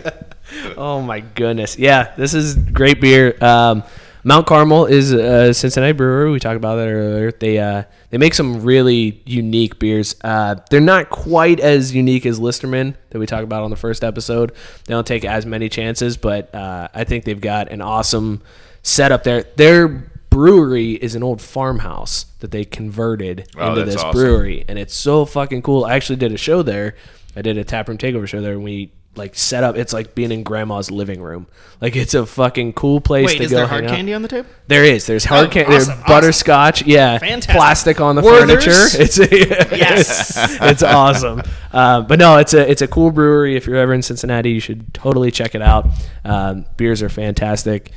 [0.77, 1.77] Oh my goodness.
[1.77, 3.35] Yeah, this is great beer.
[3.43, 3.83] Um,
[4.25, 6.31] Mount Carmel is a Cincinnati brewery.
[6.31, 7.31] We talked about that earlier.
[7.31, 10.15] They uh, they make some really unique beers.
[10.23, 14.03] Uh, they're not quite as unique as Listermann that we talked about on the first
[14.03, 14.51] episode.
[14.85, 18.41] They don't take as many chances, but uh, I think they've got an awesome
[18.81, 19.43] setup there.
[19.57, 19.87] Their
[20.29, 24.11] brewery is an old farmhouse that they converted Oh, into this awesome.
[24.11, 25.85] brewery, and it's so fucking cool.
[25.85, 26.95] I actually did a show there.
[27.35, 29.75] I did a taproom takeover show there, and we like set up.
[29.77, 31.47] It's like being in grandma's living room.
[31.81, 33.95] Like it's a fucking cool place Wait, to is go there hang hard out.
[33.95, 34.47] candy on the table?
[34.67, 35.05] There is.
[35.05, 35.75] There's hard Oh, candy.
[35.75, 36.03] awesome, There's awesome.
[36.07, 36.85] butterscotch.
[36.85, 37.17] Yeah.
[37.19, 37.55] Fantastic.
[37.55, 38.65] Plastic on the Werther's?
[38.65, 39.03] furniture.
[39.03, 39.17] It's
[39.71, 40.33] Yes.
[40.61, 41.41] it's awesome.
[41.71, 43.55] Uh, but no, it's a it's a cool brewery.
[43.55, 45.87] If you're ever in Cincinnati, you should totally check it out.
[46.25, 47.91] Um, beers are fantastic.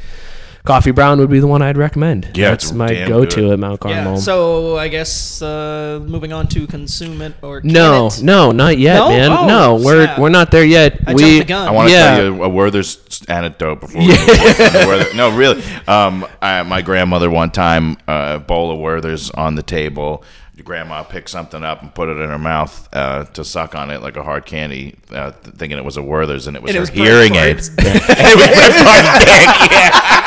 [0.67, 2.33] Coffee Brown would be the one I'd recommend.
[2.35, 3.53] Yeah, that's it's my damn go-to good.
[3.53, 4.15] at Mount Carmel.
[4.15, 4.19] Yeah.
[4.19, 8.21] So I guess uh, moving on to consume it or no, it.
[8.23, 9.09] no, not yet, No?
[9.11, 9.31] man.
[9.33, 10.19] Oh, no, we're snap.
[10.19, 10.99] we're not there yet.
[11.07, 11.69] I we jumped the gun.
[11.69, 12.17] I want to Yeah.
[12.17, 15.15] tell you a Werther's anecdote before we move on Werther.
[15.15, 15.63] No, really.
[15.87, 20.25] Um, I, my grandmother one time, uh, a bowl of Werther's on the table.
[20.57, 23.91] Your grandma picked something up and put it in her mouth uh, to suck on
[23.91, 26.71] it like a hard candy, uh, th- thinking it was a Werther's, and it was
[26.71, 27.57] And it her was hearing aid.
[27.59, 30.26] It was Brett Favre's dick, yeah.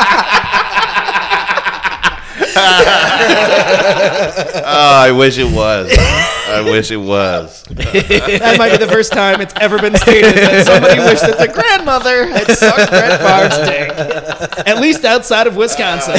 [4.66, 5.92] oh, I wish it was.
[5.98, 7.64] I wish it was.
[7.64, 11.54] That might be the first time it's ever been stated that somebody wished that their
[11.54, 14.68] grandmother had sucked Brett Favre's dick.
[14.68, 16.16] At least outside of Wisconsin.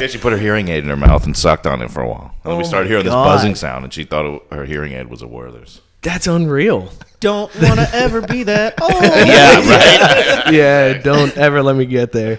[0.00, 2.08] Yeah, she put her hearing aid in her mouth and sucked on it for a
[2.08, 2.34] while.
[2.44, 4.92] And then we oh started hearing this buzzing sound, and she thought it, her hearing
[4.92, 5.80] aid was a Werther's.
[6.02, 6.90] That's unreal.
[7.20, 8.92] Don't want to ever be that old.
[8.92, 10.54] Yeah, right.
[10.54, 12.38] yeah, don't ever let me get there.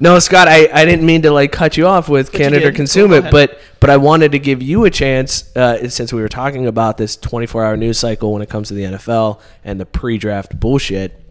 [0.00, 2.70] No, Scott, I, I didn't mean to like cut you off with you Canada.
[2.70, 6.28] Consume It, but but I wanted to give you a chance uh, since we were
[6.28, 9.86] talking about this 24 hour news cycle when it comes to the NFL and the
[9.86, 11.24] pre draft bullshit.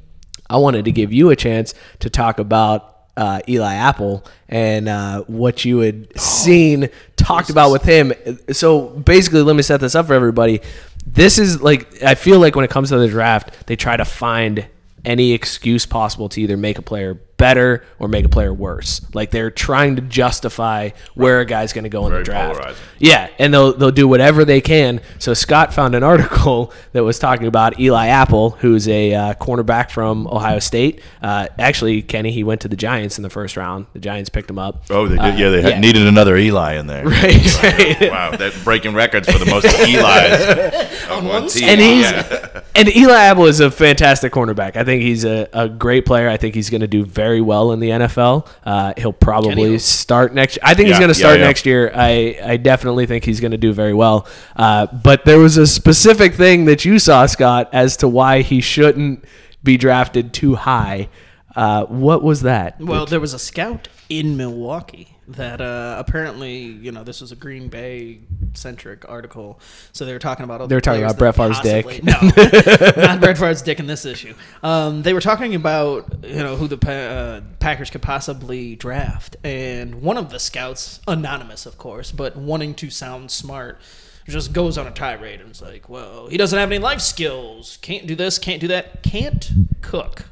[0.50, 5.24] I wanted to give you a chance to talk about uh, Eli Apple and uh,
[5.24, 8.14] what you had seen talked about with him.
[8.52, 10.62] So basically, let me set this up for everybody.
[11.06, 14.06] This is like I feel like when it comes to the draft, they try to
[14.06, 14.68] find
[15.06, 19.02] any excuse possible to either make a player better or make a player worse.
[19.14, 22.56] Like they're trying to justify where a guy's going to go in Very the draft.
[22.56, 22.84] polarizing.
[23.00, 25.02] Yeah, and they'll they'll do whatever they can.
[25.20, 29.92] So Scott found an article that was talking about Eli Apple, who's a uh, cornerback
[29.92, 31.02] from Ohio State.
[31.22, 33.86] Uh, actually, Kenny, he went to the Giants in the first round.
[33.94, 34.84] The Giants picked him up.
[34.90, 35.24] Oh, they did.
[35.24, 35.80] Uh, yeah, they had yeah.
[35.80, 37.06] needed another Eli in there.
[37.06, 38.12] Right, right.
[38.12, 39.98] Wow, they're breaking records for the most Eli's
[41.12, 41.64] on one team.
[41.70, 42.62] and he's Yeah.
[42.76, 44.76] and Eli Apple is a fantastic cornerback.
[44.76, 46.30] I think he's a, a great player.
[46.30, 48.48] I think he's going to do very well in the NFL.
[48.64, 49.80] Uh, he'll probably Kenny will.
[49.80, 50.60] start next.
[50.64, 51.46] I think he's going to yeah, start yeah.
[51.46, 51.92] next year.
[51.94, 54.28] I I definitely think he's going to do very well.
[54.56, 58.62] Uh, but there was a specific thing that you saw, Scott, as to why he
[58.62, 59.26] shouldn't
[59.64, 61.10] be drafted too high.
[61.56, 62.80] Uh, what was that?
[62.80, 67.36] Well, there was a scout in Milwaukee that uh, apparently, you know, this was a
[67.36, 68.20] Green Bay
[68.54, 69.60] centric article.
[69.92, 71.86] So they were talking about They were talking about Brett Favre's dick.
[72.04, 72.14] No,
[72.98, 74.34] not Brett Favre's dick in this issue.
[74.64, 79.36] Um, they were talking about you know who the pa- uh, Packers could possibly draft,
[79.44, 83.80] and one of the scouts, anonymous of course, but wanting to sound smart.
[84.28, 87.78] Just goes on a tirade and is like, "Well, he doesn't have any life skills.
[87.82, 88.38] Can't do this.
[88.38, 89.02] Can't do that.
[89.02, 89.50] Can't
[89.82, 90.26] cook."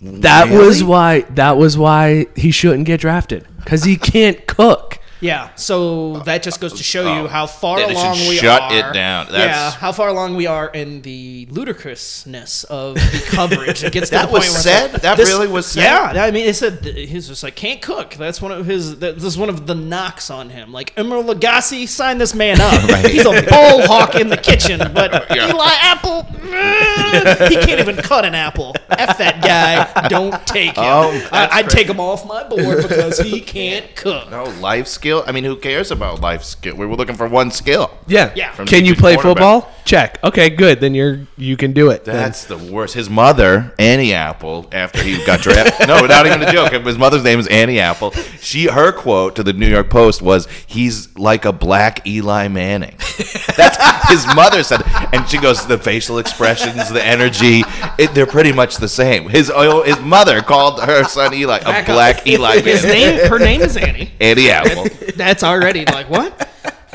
[0.00, 1.20] That was why.
[1.30, 4.93] That was why he shouldn't get drafted because he can't cook.
[5.24, 8.36] Yeah, so that just goes to show you how far Yeah, they should along we
[8.38, 8.74] are shut are.
[8.90, 9.26] it down.
[9.26, 13.82] yeah, That's- how far along we are in the ludicrousness of the coverage.
[13.84, 14.92] It gets to That the was point where it's said?
[14.92, 15.82] like, That really was said?
[16.14, 18.14] Yeah, I mean, it said he's just like can't cook.
[18.14, 18.98] That's one of his.
[18.98, 20.72] that- This is one of the knocks on him.
[20.72, 22.74] Like Emeril Lagasse, sign this man up.
[23.10, 25.48] He's a bull hawk in the kitchen, but Yeah.
[25.48, 28.74] Eli Apple, eh, he can't even cut an apple.
[28.90, 30.08] F that guy.
[30.08, 30.84] Don't take him.
[30.84, 34.30] Oh, I, I'd take him off my board because he can't cook.
[34.30, 35.28] No life skill.
[35.28, 36.76] I mean, who cares about life skill?
[36.76, 37.90] We were looking for one skill.
[38.06, 38.32] Yeah.
[38.34, 38.52] Yeah.
[38.52, 39.70] From Can you play football?
[39.84, 40.18] Check.
[40.24, 40.80] Okay, good.
[40.80, 42.04] Then you're you can do it.
[42.04, 42.16] Then.
[42.16, 42.94] That's the worst.
[42.94, 45.86] His mother, Annie Apple, after he got drafted.
[45.88, 46.72] no, not even a joke.
[46.72, 48.12] His mother's name is Annie Apple.
[48.40, 52.96] She, her quote to the New York Post was, "He's like a black Eli Manning."
[53.56, 53.76] That's
[54.08, 57.62] his mother said, and she goes, "The facial expressions, the energy,
[57.98, 61.64] it, they're pretty much the same." His oh, his mother called her son Eli a
[61.64, 61.94] Back up.
[61.94, 64.12] black Eli His name, her name is Annie.
[64.18, 64.86] Annie Apple.
[65.16, 66.48] That's already like what?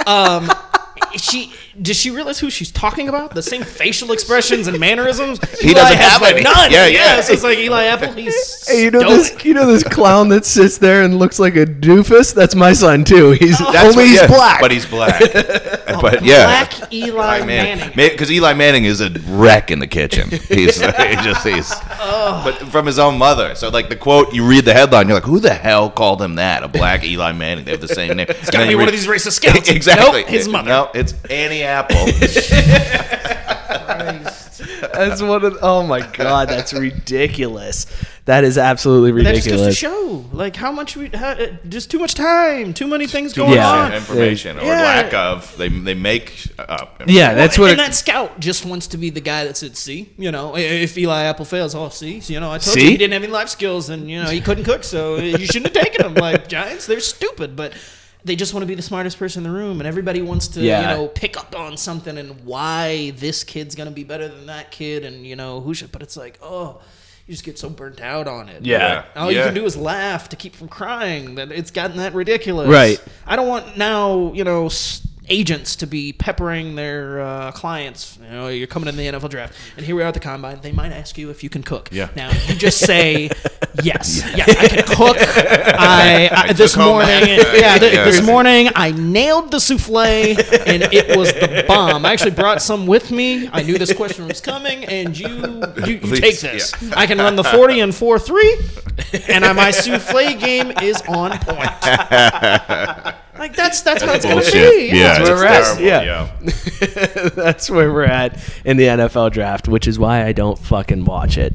[0.08, 0.50] Um,
[1.16, 3.34] she does she realize who she's talking about?
[3.34, 5.39] The same facial expressions and mannerisms.
[5.59, 6.43] He Eli doesn't has, have like, any.
[6.43, 6.71] None.
[6.71, 7.19] Yeah, yeah.
[7.19, 8.13] So it's like Eli Apple.
[8.13, 9.34] He's Hey, you know stoic.
[9.34, 9.45] this?
[9.45, 12.34] You know this clown that sits there and looks like a doofus?
[12.34, 13.32] That's my son too.
[13.32, 13.69] He's oh.
[13.73, 14.61] That's only what- he's yeah, black.
[14.61, 15.19] but he's black.
[16.01, 17.91] but oh, yeah, Black Eli Manning.
[17.93, 20.30] because Eli Manning is a wreck in the kitchen.
[20.30, 22.41] He's he just he's, oh.
[22.45, 23.55] but from his own mother.
[23.55, 26.36] So like the quote, you read the headline, you're like, who the hell called him
[26.36, 26.63] that?
[26.63, 27.65] A black Eli Manning.
[27.65, 28.27] They have the same name.
[28.30, 29.69] It's gotta be one of these racist scouts.
[29.69, 30.21] exactly.
[30.21, 30.69] Nope, his mother.
[30.69, 32.05] No, it's Annie Apple.
[34.93, 35.57] that's one of.
[35.61, 37.86] Oh my god, that's ridiculous.
[38.26, 41.89] That is absolutely That just goes to show, like how much we, how, uh, just
[41.89, 43.67] too much time, too many things going Yeah.
[43.67, 43.93] on.
[43.93, 44.82] information or Yeah.
[44.84, 45.57] lack of.
[45.57, 47.01] They they make up.
[47.07, 47.72] Yeah, that's what.
[47.72, 50.55] and It, that scout just wants to be the guy that said, "See, you know,
[50.55, 52.84] i- if Eli Apple fails, oh, see, you know, I told See?
[52.84, 55.45] you he didn't have any life skills, and you know, he couldn't cook, so you
[55.47, 57.74] shouldn't have taken him." Like Giants, they're stupid, but
[58.30, 60.61] they just want to be the smartest person in the room, and everybody wants to,
[60.61, 60.82] Yeah.
[60.91, 64.71] you know, pick up on something and why this kid's gonna be better than that
[64.71, 65.91] kid, and you know who should.
[65.91, 66.80] But it's like, oh.
[67.27, 68.65] You just get so burnt out on it.
[68.65, 69.03] Yeah.
[69.15, 71.36] All you can do is laugh to keep from crying.
[71.36, 72.67] That it's gotten that ridiculous.
[72.67, 72.99] Right.
[73.27, 78.17] I don't want now, you know, s- agents to be peppering their uh, clients.
[78.21, 80.59] You know, you're coming in the NFL draft, and here we are at the combine.
[80.61, 81.89] They might ask you if you can cook.
[81.91, 82.09] Yeah.
[82.15, 83.30] Now you just say
[83.84, 84.21] yes.
[84.36, 85.17] Yes, I can cook.
[85.19, 88.05] I, I, this took home morning, yeah, th- Yeah.
[88.05, 92.05] this morning I nailed the souffle, and it was the bomb.
[92.05, 93.49] I actually brought some with me.
[93.51, 95.27] I knew this question was coming, and you
[95.86, 96.73] you, you take this.
[96.93, 98.57] I can run the forty and four three,
[99.27, 101.69] and my souffle game is on point.
[103.40, 104.90] Like that's that's, how it's gonna be.
[104.92, 105.82] Yeah, That's where we're at.
[105.82, 107.30] Yeah.
[107.36, 111.38] That's where we're at in the NFL draft, which is why I don't fucking watch
[111.38, 111.54] it.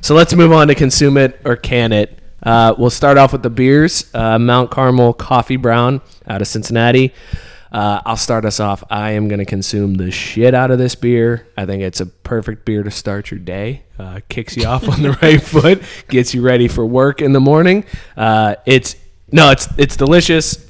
[0.00, 2.20] So let's move on to consume it or can it.
[2.42, 4.08] Uh, we'll start off with the beers.
[4.14, 7.12] Uh, Mount Carmel Coffee Brown out of Cincinnati.
[7.72, 8.84] Uh, I'll start us off.
[8.88, 11.48] I am going to consume the shit out of this beer.
[11.56, 13.82] I think it's a perfect beer to start your day.
[13.98, 17.40] Uh, kicks you off on the right foot, gets you ready for work in the
[17.40, 17.84] morning.
[18.16, 18.94] Uh, it's
[19.32, 20.63] no, it's it's delicious.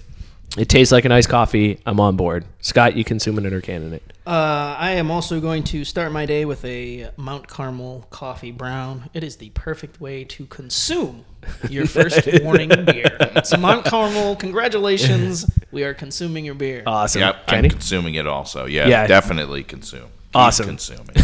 [0.57, 1.80] It tastes like a nice coffee.
[1.84, 2.44] I'm on board.
[2.61, 4.02] Scott, you consuming it or canning it?
[4.24, 9.11] Uh, I am also going to start my day with a Mount Carmel coffee brown.
[9.14, 11.24] It is the perfect way to consume
[11.68, 13.18] your first morning beer.
[13.42, 15.50] So Mount Carmel, congratulations.
[15.72, 16.84] We are consuming your beer.
[16.86, 17.22] Awesome.
[17.22, 18.66] Yep, I'm consuming it also.
[18.66, 19.09] Yeah, Yeah.
[19.09, 20.02] definitely consume.
[20.02, 20.66] Keep Awesome.
[20.66, 21.07] consuming.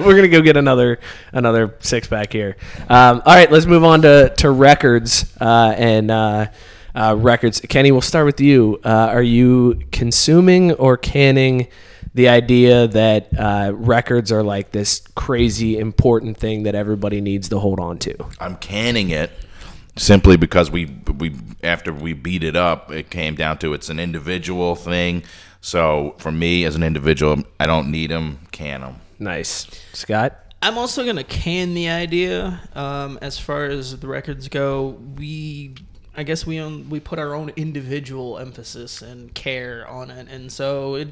[0.00, 1.00] We're gonna go get another
[1.32, 2.56] another six pack here.
[2.88, 6.46] Um, all right, let's move on to to records uh, and uh,
[6.94, 7.60] uh, records.
[7.60, 8.80] Kenny, we'll start with you.
[8.84, 11.68] Uh, are you consuming or canning
[12.14, 17.58] the idea that uh, records are like this crazy important thing that everybody needs to
[17.58, 18.14] hold on to?
[18.38, 19.30] I'm canning it
[19.96, 20.86] simply because we
[21.18, 25.22] we after we beat it up, it came down to it's an individual thing.
[25.60, 28.40] So for me as an individual, I don't need them.
[28.50, 28.96] Can them.
[29.18, 30.38] Nice, Scott.
[30.60, 34.96] I'm also going to can the idea um, as far as the records go.
[35.16, 35.74] We,
[36.14, 40.52] I guess we own, we put our own individual emphasis and care on it, and
[40.52, 41.08] so it,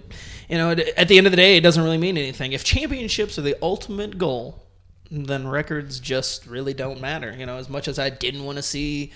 [0.48, 2.52] you know, it, at the end of the day, it doesn't really mean anything.
[2.52, 4.62] If championships are the ultimate goal,
[5.10, 7.34] then records just really don't matter.
[7.36, 9.12] You know, as much as I didn't want to see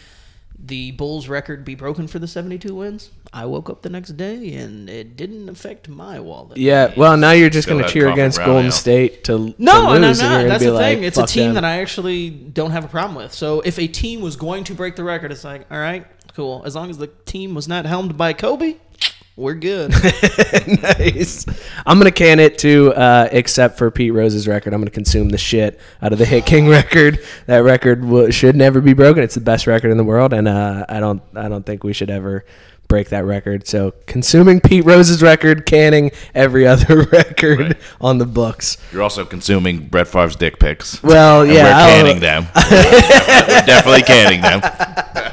[0.59, 4.55] the Bulls record be broken for the 72 wins, I woke up the next day
[4.55, 6.57] and it didn't affect my wallet.
[6.57, 6.95] Yeah.
[6.97, 8.73] Well, now you're just gonna cheer against Golden ale.
[8.73, 10.49] State to to No, and I'm lose, and you're not.
[10.49, 11.05] That's be the like, thing.
[11.05, 13.33] It's a team them." that I actually don't have a problem with.
[13.33, 16.63] So if a team was going to break the record, it's like, all right, cool.
[16.65, 18.77] As long as the team was not helmed by Kobe,
[19.37, 19.91] we're good.
[20.83, 21.45] nice.
[21.85, 24.73] I'm gonna can it too, uh, except for Pete Rose's record.
[24.73, 27.19] I'm gonna consume the shit out of the Hit King record.
[27.47, 29.23] That record w- should never be broken.
[29.23, 31.93] It's the best record in the world, and uh, I don't, I don't think we
[31.93, 32.45] should ever
[32.95, 33.67] break that record.
[33.67, 37.77] So consuming Pete Rose's record, canning every other record Right.
[38.01, 38.79] on the books.
[38.93, 41.03] You're also consuming Brett Favre's dick pics.
[41.03, 42.47] Well, And yeah, we're I'll- canning them.
[42.55, 44.61] we're definitely canning them.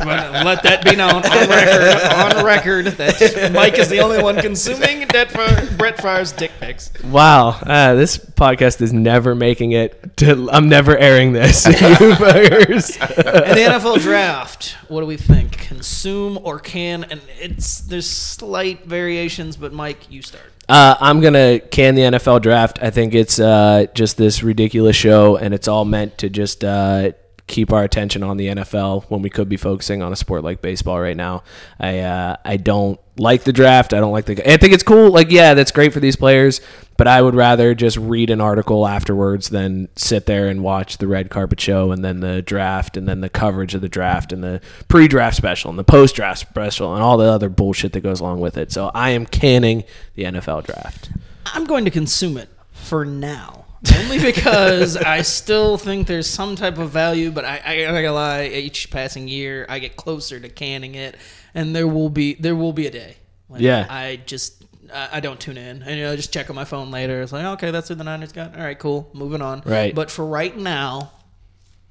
[0.01, 2.39] Let that be known on record.
[2.39, 6.91] On record, that Mike is the only one consuming Brett Favre- Favre's dick pics.
[7.03, 10.17] Wow, uh, this podcast is never making it.
[10.17, 11.65] To, I'm never airing this.
[11.67, 12.99] you fuckers.
[12.99, 15.59] And the NFL draft, what do we think?
[15.59, 17.03] Consume or can?
[17.03, 17.21] And
[17.51, 20.51] it's there's slight variations, but Mike, you start.
[20.69, 22.79] Uh, I'm gonna can the NFL draft.
[22.81, 27.11] I think it's uh, just this ridiculous show, and it's all meant to just uh,
[27.51, 30.61] keep our attention on the NFL when we could be focusing on a sport like
[30.61, 31.43] baseball right now.
[31.79, 33.93] I uh, I don't like the draft.
[33.93, 34.51] I don't like the.
[34.51, 35.11] I think it's cool.
[35.11, 36.61] Like, yeah, that's great for these players,
[36.97, 41.07] but I would rather just read an article afterwards than sit there and watch the
[41.07, 44.43] red carpet show and then the draft and then the coverage of the draft and
[44.43, 48.39] the pre-draft special and the post-draft special and all the other bullshit that goes along
[48.39, 48.71] with it.
[48.71, 49.83] So I am canning
[50.15, 51.11] the NFL draft.
[51.45, 53.65] I'm going to consume it for now.
[53.97, 58.11] Only because I still think there's some type of value, but I, I, I gotta
[58.11, 58.45] lie.
[58.45, 61.15] Each passing year, I get closer to canning it,
[61.55, 63.17] and there will be there will be a day.
[63.47, 63.87] When Yeah.
[63.89, 64.63] I just
[64.93, 67.21] I, I don't tune in, and you know, just check on my phone later.
[67.23, 68.55] It's like, okay, that's who the Niners got.
[68.55, 69.63] All right, cool, moving on.
[69.65, 69.95] Right.
[69.95, 71.11] But for right now,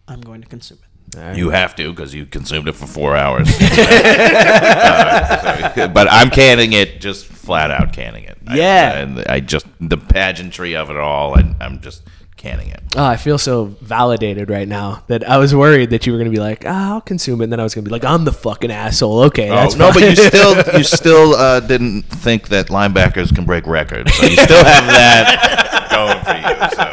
[0.06, 0.89] I'm going to consume it.
[1.34, 3.48] You have to because you consumed it for four hours.
[3.60, 8.38] Uh, so- but I'm canning it, just flat out canning it.
[8.46, 8.98] I- Yeah.
[8.98, 12.02] and I just the pageantry of it all, and I'm just
[12.36, 12.80] canning it.
[12.96, 16.30] Oh, I feel so validated right now that I was worried that you were gonna
[16.30, 18.32] be like, ah, I'll consume it, and then I was gonna be like, I'm the
[18.32, 19.20] fucking asshole.
[19.24, 23.44] Okay, Oh, that's no, but you still you still uh, didn't think that linebackers can
[23.44, 26.42] break records, so you still have that going for you.
[26.76, 26.86] So.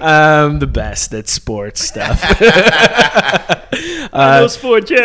[0.00, 2.22] I'm the best at sports stuff.
[4.12, 4.98] Uh, sport, yay!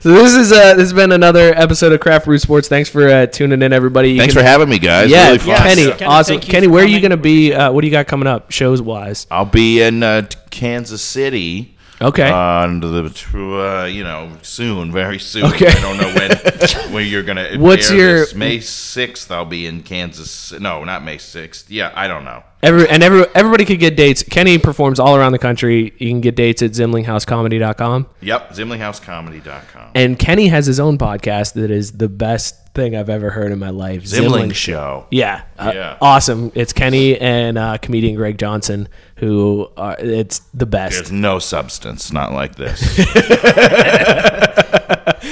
[0.00, 2.68] so this is uh, this has been another episode of Craft Brew Sports.
[2.68, 4.10] Thanks for uh, tuning in, everybody.
[4.12, 5.10] You Thanks can- for having me, guys.
[5.10, 5.48] Yeah, really fun.
[5.48, 5.62] Yes.
[5.62, 6.34] Kenny, Kenny, awesome.
[6.34, 7.02] thank you Kenny, for where are you coming.
[7.10, 7.54] gonna be?
[7.54, 9.26] Uh, what do you got coming up, shows wise?
[9.30, 11.74] I'll be in uh, Kansas City.
[12.02, 12.30] Okay.
[12.30, 15.44] On the uh, you know soon, very soon.
[15.46, 15.68] Okay.
[15.68, 17.56] I don't know when when you're gonna.
[17.58, 18.34] What's your- this.
[18.34, 19.30] May sixth?
[19.30, 20.52] I'll be in Kansas.
[20.52, 21.70] No, not May sixth.
[21.70, 22.42] Yeah, I don't know.
[22.62, 24.22] Every and every everybody could get dates.
[24.22, 25.92] Kenny performs all around the country.
[25.98, 28.06] You can get dates at zimlinghauscomedy.com.
[28.20, 29.90] Yep, ZimlinghausComedy.com.
[29.94, 33.58] And Kenny has his own podcast that is the best thing I've ever heard in
[33.58, 34.04] my life.
[34.04, 35.06] Zimling Show.
[35.10, 35.96] Yeah, uh, Yeah.
[36.00, 36.50] awesome.
[36.54, 39.96] It's Kenny and uh, comedian Greg Johnson who are.
[39.98, 40.94] It's the best.
[40.96, 42.80] There's no substance, not like this.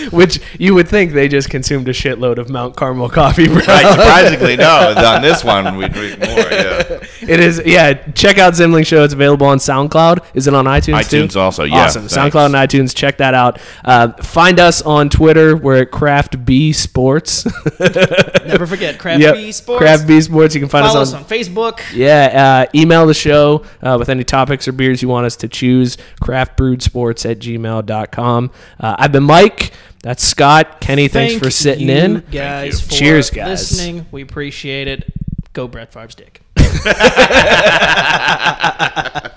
[0.13, 3.57] Which you would think they just consumed a shitload of Mount Carmel coffee, bro.
[3.57, 4.95] right, surprisingly, no.
[4.97, 6.29] On this one, we drink more.
[6.39, 7.05] Yeah.
[7.21, 7.93] It is, yeah.
[8.13, 9.05] Check out Zimling Show.
[9.05, 10.25] It's available on SoundCloud.
[10.35, 11.25] Is it on iTunes too?
[11.25, 12.09] iTunes also, yeah, Awesome.
[12.09, 12.35] thanks.
[12.35, 12.97] SoundCloud and iTunes.
[12.97, 13.61] Check that out.
[13.85, 15.55] Uh, find us on Twitter.
[15.55, 17.45] We're at Craft B Sports.
[17.79, 19.35] Never forget Craft Yep.
[19.35, 19.79] B Sports.
[19.79, 20.55] Craft B Sports.
[20.55, 21.81] You can find Follow us us on on Facebook.
[21.95, 25.49] Yeah, uh, email the show uh, with any topics or beers you want us to
[25.49, 25.99] choose.
[26.23, 28.51] Craftbrewedsports at gmail.com.
[28.81, 29.73] Uh, I've been Mike.
[30.03, 30.81] That's Scott.
[30.81, 32.21] Kenny, thanks Thank for sitting you in.
[32.31, 32.81] guys.
[32.81, 33.71] For Cheers, guys.
[33.71, 35.13] Listening, we appreciate it.
[35.53, 36.41] Go Brett Favre's dick.